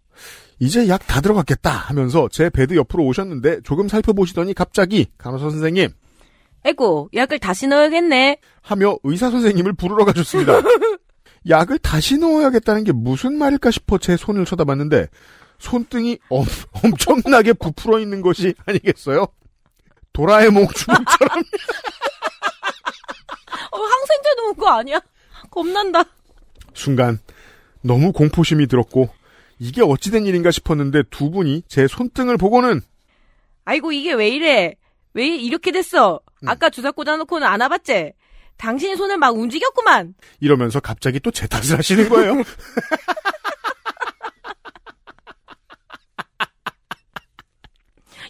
이제 0.61 0.89
약 0.89 1.07
다 1.09 1.21
들어갔겠다 1.21 1.71
하면서 1.71 2.29
제 2.31 2.49
bed 2.51 2.77
옆으로 2.77 3.05
오셨는데 3.05 3.63
조금 3.63 3.89
살펴보시더니 3.89 4.55
갑자기 4.55 5.07
간호사 5.19 5.51
선생님 5.51 5.89
에고 6.65 7.09
약을 7.15 7.39
다시 7.41 7.67
넣어야겠네. 7.67 8.39
하며 8.63 8.97
의사 9.03 9.31
선생님을 9.31 9.73
부르러 9.75 10.05
가셨습니다. 10.05 10.61
약을 11.49 11.79
다시 11.79 12.19
넣어야겠다는 12.19 12.85
게 12.85 12.93
무슨 12.93 13.37
말일까 13.39 13.71
싶어 13.71 13.99
제 13.99 14.17
손을 14.17 14.45
쳐다봤는데 14.45 15.09
손등이 15.59 16.19
엄, 16.29 16.45
엄청나게 16.83 17.55
부풀어 17.55 17.99
있는 18.01 18.21
것이 18.21 18.55
아니겠어요? 18.67 19.27
도라에몽 20.13 20.67
주먹처럼 20.69 21.39
어, 23.71 23.79
항생제 23.79 24.35
넣은 24.39 24.55
거 24.57 24.69
아니야? 24.71 25.01
겁난다. 25.51 26.05
순간 26.75 27.19
너무 27.83 28.13
공포심이 28.13 28.67
들었고 28.67 29.09
이게 29.59 29.83
어찌된 29.83 30.27
일인가 30.27 30.51
싶었는데 30.51 31.05
두 31.11 31.31
분이 31.31 31.63
제 31.69 31.87
손등을 31.87 32.37
보고는 32.37 32.81
아이고 33.65 33.93
이게 33.93 34.13
왜 34.13 34.29
이래? 34.29 34.75
왜 35.15 35.27
이렇게 35.29 35.73
됐어? 35.73 36.21
음. 36.43 36.49
아까 36.49 36.69
주사 36.71 36.91
꽂아놓고는 36.91 37.47
안 37.47 37.61
와봤지? 37.63 38.13
당신이 38.59 38.97
손을 38.97 39.17
막 39.19 39.35
움직였구만. 39.37 40.15
이러면서 40.41 40.81
갑자기 40.81 41.21
또 41.21 41.31
제 41.31 41.47
탓을 41.47 41.77
하시는 41.79 42.09
거예요. 42.09 42.43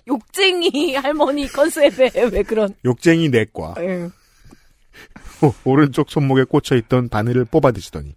욕쟁이 0.08 0.94
할머니 0.94 1.48
컨셉에 1.48 2.10
왜 2.32 2.42
그런? 2.42 2.74
욕쟁이 2.84 3.28
내과 3.28 3.74
예. 3.78 4.08
오- 5.42 5.54
오른쪽 5.64 6.10
손목에 6.10 6.44
꽂혀 6.44 6.76
있던 6.76 7.08
바늘을 7.08 7.44
뽑아드시더니 7.46 8.14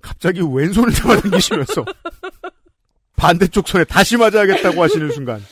갑자기 0.00 0.40
왼손을 0.42 0.92
잡아당기시면서 0.92 1.84
반대쪽 3.16 3.66
손에 3.68 3.84
다시 3.84 4.16
맞아야겠다고 4.16 4.82
하시는 4.82 5.10
순간 5.10 5.42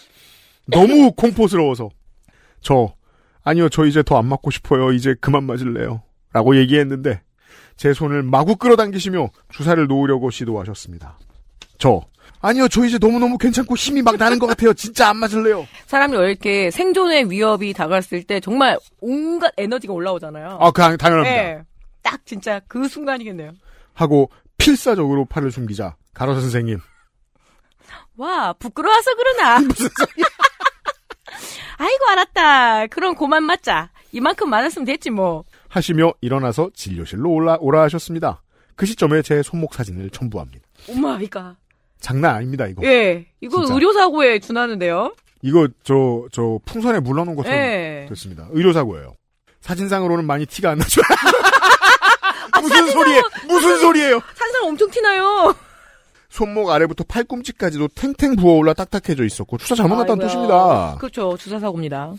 너무 0.66 1.12
공포스러워서 1.12 1.90
저 2.60 2.94
아니요 3.44 3.68
저 3.68 3.84
이제 3.84 4.02
더 4.02 4.16
안 4.18 4.26
맞고 4.26 4.50
싶어요 4.50 4.92
이제 4.92 5.14
그만 5.20 5.44
맞을래요 5.44 6.02
라고 6.32 6.56
얘기했는데 6.56 7.22
제 7.76 7.92
손을 7.92 8.22
마구 8.22 8.56
끌어당기시며 8.56 9.30
주사를 9.50 9.86
놓으려고 9.86 10.30
시도하셨습니다 10.30 11.18
저 11.78 12.02
아니요 12.40 12.68
저 12.68 12.84
이제 12.84 12.98
너무너무 12.98 13.38
괜찮고 13.38 13.74
힘이 13.76 14.02
막 14.02 14.16
나는 14.16 14.38
것 14.38 14.46
같아요 14.46 14.72
진짜 14.74 15.08
안 15.08 15.16
맞을래요 15.18 15.66
사람이 15.86 16.16
왜 16.16 16.30
이렇게 16.30 16.70
생존의 16.70 17.30
위협이 17.30 17.72
다가왔을 17.72 18.22
때 18.24 18.40
정말 18.40 18.78
온갖 19.00 19.52
에너지가 19.56 19.92
올라오잖아요. 19.92 20.58
아 20.60 20.70
그, 20.70 20.96
당연합니다 20.96 21.36
예. 21.36 21.62
딱 22.02 22.24
진짜 22.26 22.60
그 22.68 22.86
순간이겠네요. 22.88 23.52
하고 23.94 24.30
필사적으로 24.58 25.24
팔을 25.24 25.50
숨기자 25.52 25.96
간호 26.14 26.34
선생님 26.34 26.78
와 28.16 28.52
부끄러워서 28.54 29.10
그러나. 29.16 29.58
무슨 29.66 29.88
소리야? 29.98 30.26
아이고 31.78 32.04
알았다. 32.10 32.86
그럼 32.88 33.14
고만 33.14 33.42
맞자. 33.42 33.90
이만큼 34.12 34.48
맞았으면 34.50 34.84
됐지 34.86 35.10
뭐. 35.10 35.44
하시며 35.68 36.12
일어나서 36.20 36.70
진료실로 36.74 37.30
올라 37.30 37.56
오라 37.60 37.82
하셨습니다. 37.82 38.42
그 38.76 38.86
시점에 38.86 39.22
제 39.22 39.42
손목 39.42 39.74
사진을 39.74 40.10
첨부합니다. 40.10 40.64
oh 40.88 41.05
my 41.05 41.22
god. 41.22 41.56
장난 42.00 42.36
아닙니다 42.36 42.66
이거. 42.66 42.84
예. 42.84 43.26
이거 43.40 43.60
진짜. 43.60 43.74
의료사고에 43.74 44.38
준하는데요. 44.40 45.14
이거 45.42 45.68
저저 45.82 46.58
풍선에 46.66 47.00
물 47.00 47.16
넣는 47.16 47.34
것처럼 47.36 47.58
예. 47.58 48.06
됐습니다. 48.08 48.46
의료사고예요. 48.50 49.14
사진상으로는 49.60 50.26
많이 50.26 50.44
티가 50.46 50.70
안 50.70 50.78
나죠. 50.78 51.00
아, 52.52 52.60
무슨 52.60 52.90
소리에 52.90 53.22
무슨 53.48 53.78
소리예요? 53.80 54.20
산상 54.34 54.64
엄청 54.66 54.90
티나요. 54.90 55.54
손목 56.34 56.68
아래부터 56.70 57.04
팔꿈치까지도 57.04 57.86
탱탱 57.94 58.34
부어올라 58.34 58.74
딱딱해져 58.74 59.22
있었고 59.24 59.56
주사 59.56 59.76
잘못 59.76 59.94
났다는. 59.98 60.26
뜻입니다. 60.26 60.96
그렇죠. 60.98 61.36
주사 61.36 61.60
사고입니다. 61.60 62.12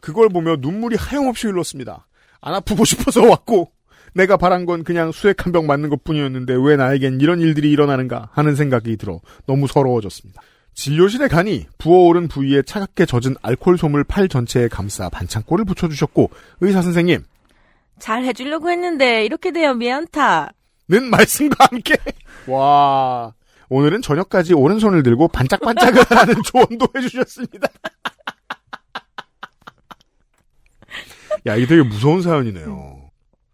그걸 0.00 0.28
보며 0.30 0.56
눈물이 0.58 0.96
하염없이 0.96 1.46
흘렀습니다. 1.46 2.08
안 2.40 2.54
아프고 2.54 2.82
싶어서 2.84 3.22
왔고 3.22 3.70
내가 4.14 4.36
바란 4.36 4.66
건 4.66 4.82
그냥 4.82 5.12
수액 5.12 5.46
한 5.46 5.52
병 5.52 5.68
맞는 5.68 5.90
것뿐이었는데 5.90 6.54
왜 6.60 6.74
나에겐 6.74 7.20
이런 7.20 7.38
일들이 7.38 7.70
일어나는가 7.70 8.30
하는 8.32 8.56
생각이 8.56 8.96
들어 8.96 9.20
너무 9.46 9.68
서러워졌습니다. 9.68 10.42
진료실에 10.74 11.28
가니 11.28 11.66
부어오른 11.78 12.26
부위에 12.26 12.62
차갑게 12.62 13.06
젖은 13.06 13.36
알코올 13.42 13.78
솜을 13.78 14.02
팔 14.02 14.26
전체에 14.28 14.66
감싸 14.66 15.08
반창고를 15.08 15.66
붙여주셨고 15.66 16.30
의사 16.62 16.82
선생님 16.82 17.22
잘 18.00 18.24
해주려고 18.24 18.70
했는데 18.70 19.24
이렇게 19.24 19.52
되어 19.52 19.74
미안타. 19.74 20.50
는 20.88 21.10
말씀과 21.10 21.68
함께 21.70 21.94
와 22.48 23.32
오늘은 23.68 24.02
저녁까지 24.02 24.54
오른손을 24.54 25.02
들고 25.02 25.26
반짝반짝을 25.28 26.04
하는 26.16 26.34
조언도 26.44 26.86
해주셨습니다. 26.96 27.68
야 31.46 31.56
이게 31.56 31.66
되게 31.66 31.82
무서운 31.82 32.22
사연이네요. 32.22 33.10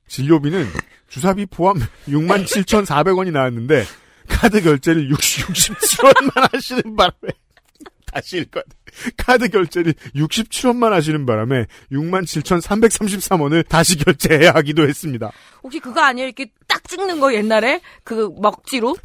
진료비는 0.08 0.66
주사비 1.08 1.46
포함 1.46 1.78
67,400원이 2.08 3.30
나왔는데 3.32 3.84
카드 4.28 4.60
결제를 4.60 5.08
60, 5.10 5.46
67원만 5.48 6.52
하시는 6.52 6.96
바람에 6.96 7.14
다시 8.12 8.38
읽어야 8.38 8.62
돼. 8.64 9.12
카드 9.16 9.48
결제를 9.48 9.94
67원만 10.14 10.90
하시는 10.90 11.24
바람에 11.24 11.66
67,333원을 11.92 13.66
다시 13.68 13.96
결제해야 13.98 14.52
하기도 14.54 14.86
했습니다. 14.88 15.30
혹시 15.62 15.78
그거 15.78 16.00
아니에요? 16.02 16.26
이렇게 16.26 16.50
딱 16.66 16.86
찍는 16.88 17.20
거 17.20 17.32
옛날에? 17.34 17.80
그 18.04 18.30
먹지로? 18.38 18.96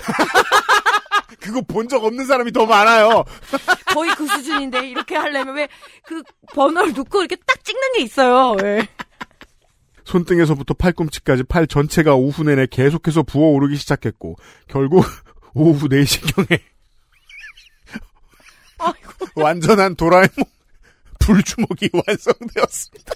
그거 1.40 1.62
본 1.62 1.88
적 1.88 2.04
없는 2.04 2.26
사람이 2.26 2.52
더 2.52 2.66
많아요. 2.66 3.24
거의 3.94 4.14
그 4.16 4.26
수준인데 4.28 4.88
이렇게 4.90 5.16
하려면 5.16 5.56
왜 5.56 5.68
그 6.06 6.22
번호를 6.54 6.94
놓고 6.94 7.20
이렇게 7.22 7.36
딱 7.46 7.64
찍는 7.64 7.94
게 7.94 8.02
있어요. 8.04 8.56
예. 8.64 8.88
손등에서부터 10.06 10.74
팔꿈치까지 10.74 11.44
팔 11.44 11.66
전체가 11.68 12.16
오후 12.16 12.44
내내 12.44 12.68
계속해서 12.68 13.24
부어오르기 13.24 13.78
시작했고 13.78 14.36
결국 14.68 15.06
오후 15.56 15.88
4시경에 15.88 16.60
완전한 19.36 19.96
도라에몽 19.96 20.30
불주먹이 21.20 21.90
완성되었습니다. 21.94 23.14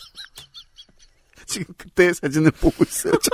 지금 1.46 1.74
그때의 1.78 2.14
사진을 2.14 2.52
보고 2.52 2.84
있어요. 2.86 3.14
저. 3.22 3.30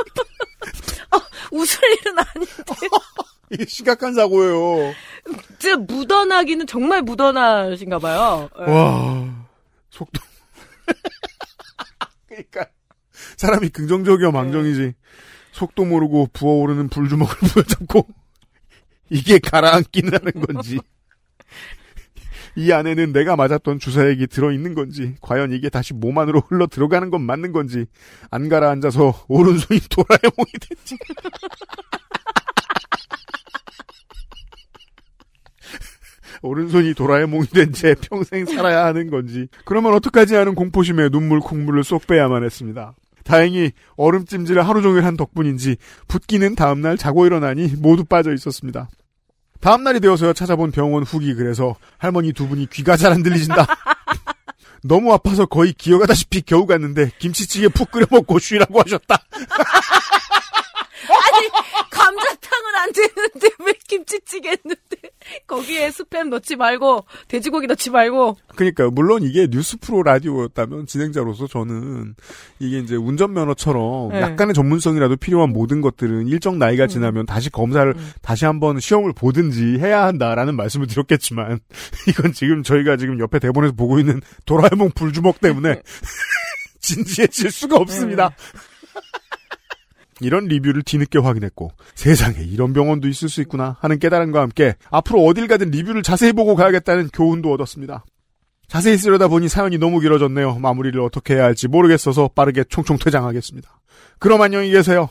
웃을 1.51 1.79
일은 1.99 2.17
아닌데. 2.17 2.63
이게 3.53 3.65
심각한 3.65 4.13
사고예요. 4.13 4.93
진짜 5.59 5.77
묻어나기는 5.77 6.67
정말 6.67 7.01
묻어나신가 7.01 7.99
봐요. 7.99 8.49
예. 8.59 8.71
와 8.71 9.47
속도. 9.89 10.19
그러니까 12.27 12.65
사람이 13.37 13.69
긍정적이어 13.69 14.31
망정이지. 14.31 14.93
속도 15.51 15.85
모르고 15.85 16.29
부어오르는 16.33 16.89
불주먹을 16.89 17.35
부여잡고 17.47 18.07
이게 19.09 19.37
가라앉기는 19.37 20.11
하는 20.11 20.31
건지 20.45 20.79
이 22.55 22.71
안에는 22.71 23.13
내가 23.13 23.35
맞았던 23.35 23.79
주사액이 23.79 24.27
들어있는 24.27 24.73
건지 24.73 25.15
과연 25.21 25.51
이게 25.51 25.69
다시 25.69 25.93
몸 25.93 26.17
안으로 26.17 26.41
흘러 26.47 26.67
들어가는 26.67 27.09
건 27.09 27.21
맞는 27.21 27.51
건지 27.51 27.85
안 28.31 28.49
가라앉아서 28.49 29.25
오른손이 29.27 29.79
도라에몽이 29.89 30.51
됐지 30.59 30.97
오른손이 36.41 36.93
도라에몽이 36.93 37.47
된 37.47 37.71
채 37.73 37.95
평생 37.95 38.45
살아야 38.45 38.85
하는 38.85 39.09
건지 39.09 39.47
그러면 39.65 39.93
어떡하지 39.95 40.35
하는 40.35 40.55
공포심에 40.55 41.09
눈물 41.09 41.39
콧물을 41.39 41.83
쏙 41.83 42.05
빼야만 42.07 42.43
했습니다. 42.43 42.93
다행히 43.23 43.71
얼음 43.95 44.25
찜질을 44.25 44.67
하루 44.67 44.81
종일 44.81 45.05
한 45.05 45.15
덕분인지 45.15 45.77
붓기는 46.09 46.55
다음날 46.55 46.97
자고 46.97 47.25
일어나니 47.25 47.67
모두 47.77 48.03
빠져 48.03 48.33
있었습니다. 48.33 48.89
다음날이 49.61 50.01
되어서야 50.01 50.33
찾아본 50.33 50.71
병원 50.71 51.03
후기 51.03 51.33
그래서 51.33 51.75
할머니 51.97 52.33
두 52.33 52.49
분이 52.49 52.67
귀가 52.69 52.97
잘 52.97 53.13
안 53.13 53.23
들리신다. 53.23 53.65
너무 54.83 55.13
아파서 55.13 55.45
거의 55.45 55.71
기어가다시피 55.71 56.41
겨우 56.41 56.65
갔는데 56.65 57.11
김치찌개 57.17 57.69
푹 57.69 57.91
끓여 57.91 58.05
먹고 58.11 58.39
쉬라고 58.39 58.81
하셨다. 58.81 59.23
아니 61.07 61.47
안 62.83 62.91
되는데 62.91 63.49
왜 63.65 63.73
김치찌개 63.87 64.49
했는데 64.49 64.77
거기에 65.47 65.89
스팸 65.89 66.27
넣지 66.27 66.57
말고 66.57 67.05
돼지고기 67.29 67.67
넣지 67.67 67.89
말고 67.89 68.37
그러니까 68.55 68.89
물론 68.89 69.23
이게 69.23 69.47
뉴스 69.47 69.77
프로 69.77 70.03
라디오였다면 70.03 70.85
진행자로서 70.85 71.47
저는 71.47 72.15
이게 72.59 72.79
이제 72.79 72.95
운전면허처럼 72.95 74.09
네. 74.09 74.21
약간의 74.21 74.53
전문성이라도 74.53 75.15
필요한 75.15 75.51
모든 75.51 75.79
것들은 75.81 76.27
일정 76.27 76.59
나이가 76.59 76.87
지나면 76.87 77.25
다시 77.25 77.49
검사를 77.49 77.89
음. 77.95 78.11
다시 78.21 78.45
한번 78.45 78.79
시험을 78.79 79.13
보든지 79.13 79.79
해야 79.79 80.03
한다라는 80.03 80.55
말씀을 80.55 80.87
드렸겠지만 80.87 81.59
이건 82.09 82.33
지금 82.33 82.63
저희가 82.63 82.97
지금 82.97 83.19
옆에 83.19 83.39
대본에서 83.39 83.73
보고 83.73 83.99
있는 83.99 84.21
도라에몽 84.45 84.91
불주먹 84.93 85.39
때문에 85.39 85.81
진지해질 86.81 87.49
수가 87.49 87.77
없습니다. 87.77 88.35
네. 90.23 90.27
이런 90.27 90.45
리뷰를 90.45 90.83
뒤늦게 90.83 91.19
확인했고 91.19 91.71
세상에 91.95 92.39
이런 92.39 92.73
병원도 92.73 93.07
있을 93.07 93.29
수 93.29 93.41
있구나 93.41 93.77
하는 93.81 93.99
깨달음과 93.99 94.41
함께 94.41 94.75
앞으로 94.89 95.23
어딜 95.25 95.47
가든 95.47 95.71
리뷰를 95.71 96.03
자세히 96.03 96.31
보고 96.31 96.55
가야겠다는 96.55 97.09
교훈도 97.09 97.51
얻었습니다. 97.51 98.05
자세히 98.67 98.97
쓰려다 98.97 99.27
보니 99.27 99.49
사연이 99.49 99.77
너무 99.77 99.99
길어졌네요. 99.99 100.57
마무리를 100.59 100.99
어떻게 101.01 101.35
해야 101.35 101.43
할지 101.43 101.67
모르겠어서 101.67 102.29
빠르게 102.29 102.63
총총 102.63 102.97
퇴장하겠습니다. 102.97 103.69
그럼 104.19 104.41
안녕히 104.41 104.71
계세요. 104.71 105.09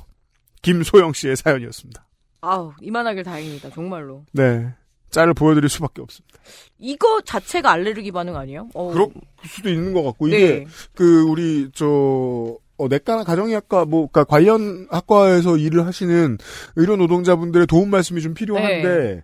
김소영 0.63 1.13
씨의 1.13 1.37
사연이었습니다. 1.37 2.09
아우 2.41 2.73
이만하길 2.81 3.23
다행입니다 3.23 3.71
정말로 3.71 4.25
네. 4.33 4.69
짤을 5.11 5.35
보여드릴 5.35 5.69
수밖에 5.69 6.01
없습니다. 6.03 6.39
이거 6.79 7.21
자체가 7.21 7.71
알레르기 7.71 8.11
반응 8.11 8.37
아니에요? 8.37 8.69
어, 8.75 8.91
그럴 8.93 9.09
수도 9.45 9.69
있는 9.69 9.93
것 9.93 10.03
같고 10.03 10.29
이게 10.29 10.61
네. 10.61 10.67
그 10.95 11.23
우리 11.23 11.71
저 11.75 12.57
어, 12.83 12.89
내과나 12.89 13.23
가정의학과 13.23 13.85
뭐 13.85 14.09
그러니까 14.11 14.25
관련 14.25 14.89
학과에서 14.91 15.57
일을 15.57 15.87
하시는 15.87 16.37
의료 16.77 16.97
노동자분들의 16.97 17.69
도움 17.69 17.91
말씀이 17.91 18.21
좀 18.21 18.35
필요한데 18.35 19.23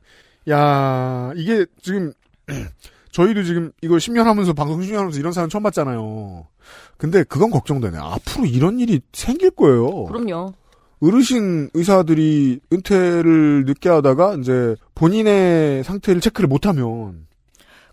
야 0.51 1.33
이게 1.35 1.67
지금 1.83 2.13
저희도 3.11 3.43
지금 3.43 3.73
이거 3.83 3.97
10년 3.97 4.25
하면서 4.25 4.53
방송 4.53 4.81
10년 4.81 4.97
하면서 4.97 5.19
이런 5.19 5.33
사연 5.33 5.49
처음 5.49 5.65
봤잖아요. 5.65 6.47
근데 6.97 7.25
그건 7.25 7.51
걱정되네. 7.51 7.99
앞으로 7.99 8.47
이런 8.47 8.79
일이 8.79 9.01
생길 9.13 9.51
거예요. 9.51 10.05
그럼요 10.05 10.53
어르신 11.01 11.71
의사들이 11.75 12.61
은퇴를 12.73 13.65
늦게 13.67 13.89
하다가 13.89 14.35
이제 14.41 14.75
본인의 14.95 15.85
상태를 15.85 16.21
체크를 16.21 16.49
못하면 16.49 17.28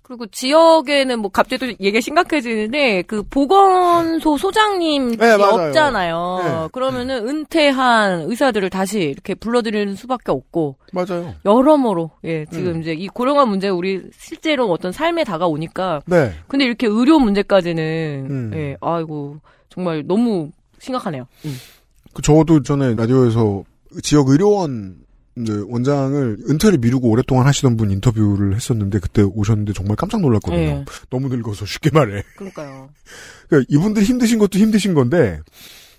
그리고 0.07 0.27
지역에는 0.27 1.19
뭐 1.19 1.31
갑자기 1.31 1.65
또 1.65 1.67
얘기가 1.83 1.99
심각해지는데 1.99 3.01
그 3.07 3.23
보건소 3.23 4.37
소장님이 4.37 5.17
네. 5.17 5.31
없잖아요. 5.31 6.41
네. 6.43 6.67
그러면은 6.71 7.27
은퇴한 7.27 8.29
의사들을 8.29 8.69
다시 8.69 8.99
이렇게 8.99 9.33
불러들이는 9.33 9.95
수밖에 9.95 10.31
없고 10.31 10.75
맞아요. 10.93 11.33
여러모로 11.43 12.11
예 12.23 12.45
지금 12.51 12.75
음. 12.75 12.81
이제 12.81 12.93
이 12.93 13.07
고령화 13.07 13.45
문제 13.45 13.67
우리 13.69 14.03
실제로 14.15 14.69
어떤 14.69 14.91
삶에 14.91 15.23
다가오니까 15.23 16.03
네. 16.05 16.33
근데 16.47 16.65
이렇게 16.65 16.85
의료 16.85 17.17
문제까지는 17.17 18.27
음. 18.29 18.51
예 18.53 18.77
아이고 18.81 19.37
정말 19.69 20.03
너무 20.05 20.51
심각하네요. 20.77 21.25
음. 21.45 21.57
그 22.13 22.21
저도 22.21 22.61
전에 22.61 22.93
라디오에서 22.93 23.63
지역 24.03 24.29
의료원 24.29 24.97
이제 25.37 25.61
원장을 25.67 26.37
은퇴를 26.49 26.77
미루고 26.77 27.09
오랫동안 27.09 27.45
하시던 27.47 27.75
분 27.75 27.91
인터뷰를 27.91 28.55
했었는데 28.55 28.99
그때 28.99 29.21
오셨는데 29.21 29.73
정말 29.73 29.97
깜짝 29.97 30.21
놀랐거든요. 30.21 30.59
예. 30.59 30.85
너무 31.09 31.27
늙어서 31.27 31.65
쉽게 31.65 31.89
말해. 31.93 32.23
그러니까요. 32.35 32.89
그러니까 33.49 33.67
이분들 33.69 34.03
힘드신 34.03 34.39
것도 34.39 34.57
힘드신 34.59 34.93
건데 34.93 35.41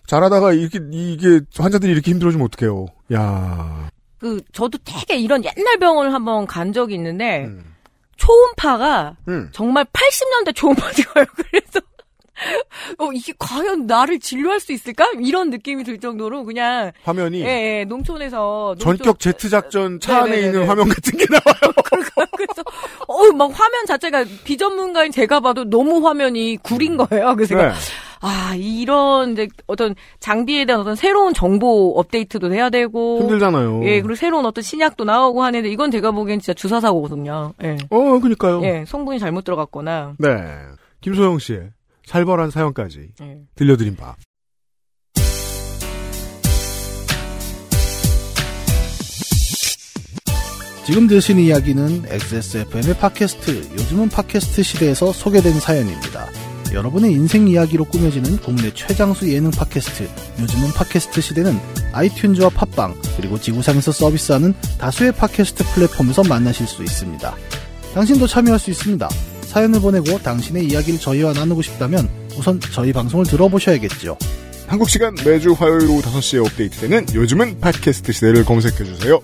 잘하다가 0.07 0.53
이렇게 0.53 0.81
이게 0.90 1.40
환자들이 1.57 1.92
이렇게 1.92 2.11
힘들어지면 2.12 2.46
어떡해요. 2.46 2.87
야. 3.12 3.90
그 4.18 4.40
저도 4.53 4.79
되게 4.85 5.18
이런 5.18 5.42
옛날 5.44 5.79
병원을 5.79 6.14
한번 6.14 6.46
간 6.46 6.72
적이 6.72 6.94
있는데 6.94 7.44
음. 7.44 7.75
초음파가 8.16 9.16
음. 9.29 9.49
정말 9.53 9.85
80년대 9.85 10.55
초음파인가요? 10.55 11.27
그래서 11.37 11.81
어 12.99 13.11
이게 13.12 13.33
과연 13.38 13.87
나를 13.87 14.18
진료할 14.20 14.61
수 14.61 14.72
있을까? 14.72 15.07
이런 15.20 15.51
느낌이 15.51 15.85
들 15.85 15.99
정도로 15.99 16.44
그냥 16.44 16.92
화면이 17.05 17.40
예, 17.42 17.79
예 17.81 17.85
농촌에서 17.85 18.77
농촌- 18.79 18.96
전격 18.99 19.18
제트 19.20 19.49
작전 19.49 19.99
차 20.01 20.18
안에 20.18 20.31
네네네네. 20.31 20.46
있는 20.49 20.68
화면 20.68 20.88
같은 20.88 21.18
게 21.18 21.25
나와요. 21.31 21.72
그래서 22.37 22.62
어 23.09 23.33
막 23.37 23.51
화면 23.59 23.87
자체가 23.87 24.25
비전문가인 24.44 25.11
제가 25.12 25.40
봐도 25.40 25.64
너무 25.64 26.07
화면이 26.07 26.59
구린 26.62 26.96
거예요. 26.96 27.35
그래서 27.35 27.55
네. 27.57 27.70
아 28.20 28.55
이런 28.57 29.33
이제 29.33 29.49
어떤 29.66 29.94
장비에 30.20 30.64
대한 30.64 30.81
어떤 30.81 30.94
새로운 30.96 31.35
정보 31.35 31.92
업데이트도 31.99 32.53
해야 32.53 32.70
되고 32.70 33.20
힘들잖아요. 33.20 33.83
예 33.85 34.01
그리고 34.01 34.14
새로운 34.14 34.46
어떤 34.46 34.62
신약도 34.62 35.05
나오고 35.05 35.42
하는데 35.42 35.68
이건 35.68 35.90
제가 35.90 36.12
보기엔 36.12 36.40
진짜 36.40 36.55
주사 36.55 36.81
사고거든요. 36.81 37.53
예. 37.62 37.77
어, 37.90 38.18
그니까요. 38.18 38.62
예, 38.64 38.85
성분이 38.87 39.18
잘못 39.18 39.44
들어갔거나. 39.44 40.14
네. 40.18 40.29
김소영 41.03 41.38
씨의 41.38 41.70
살벌한 42.07 42.51
사연까지 42.51 43.09
예. 43.21 43.38
들려드린 43.55 43.97
바. 43.97 44.16
지금 50.87 51.09
들으신 51.09 51.40
이야기는 51.40 52.05
XSFM의 52.07 52.97
팟캐스트, 52.99 53.73
요즘은 53.73 54.09
팟캐스트 54.09 54.62
시대에서 54.62 55.12
소개된 55.12 55.59
사연입니다. 55.59 56.29
여러분의 56.73 57.11
인생 57.12 57.49
이야기로 57.49 57.87
꾸며지는 57.87 58.37
국내 58.37 58.73
최장수 58.73 59.29
예능 59.33 59.51
팟캐스트, 59.51 60.09
요즘은 60.40 60.75
팟캐스트 60.75 61.21
시대는 61.21 61.59
아이튠즈와 61.92 62.55
팟빵, 62.55 62.95
그리고 63.16 63.37
지구상에서 63.37 63.90
서비스하는 63.90 64.55
다수의 64.79 65.11
팟캐스트 65.11 65.64
플랫폼에서 65.75 66.23
만나실 66.23 66.69
수 66.69 66.85
있습니다. 66.85 67.35
당신도 67.92 68.29
참여할 68.29 68.61
수 68.61 68.71
있습니다. 68.71 69.09
사연을 69.47 69.81
보내고 69.81 70.19
당신의 70.19 70.67
이야기를 70.67 71.01
저희와 71.01 71.33
나누고 71.33 71.63
싶다면 71.63 72.09
우선 72.37 72.61
저희 72.73 72.93
방송을 72.93 73.27
들어보셔야겠죠. 73.27 74.19
한국 74.67 74.91
시간 74.91 75.15
매주 75.25 75.53
화요일 75.53 75.89
오후 75.89 76.03
5시에 76.03 76.45
업데이트되는 76.45 77.07
요즘은 77.15 77.61
팟캐스트 77.61 78.13
시대를 78.13 78.45
검색해주세요. 78.45 79.21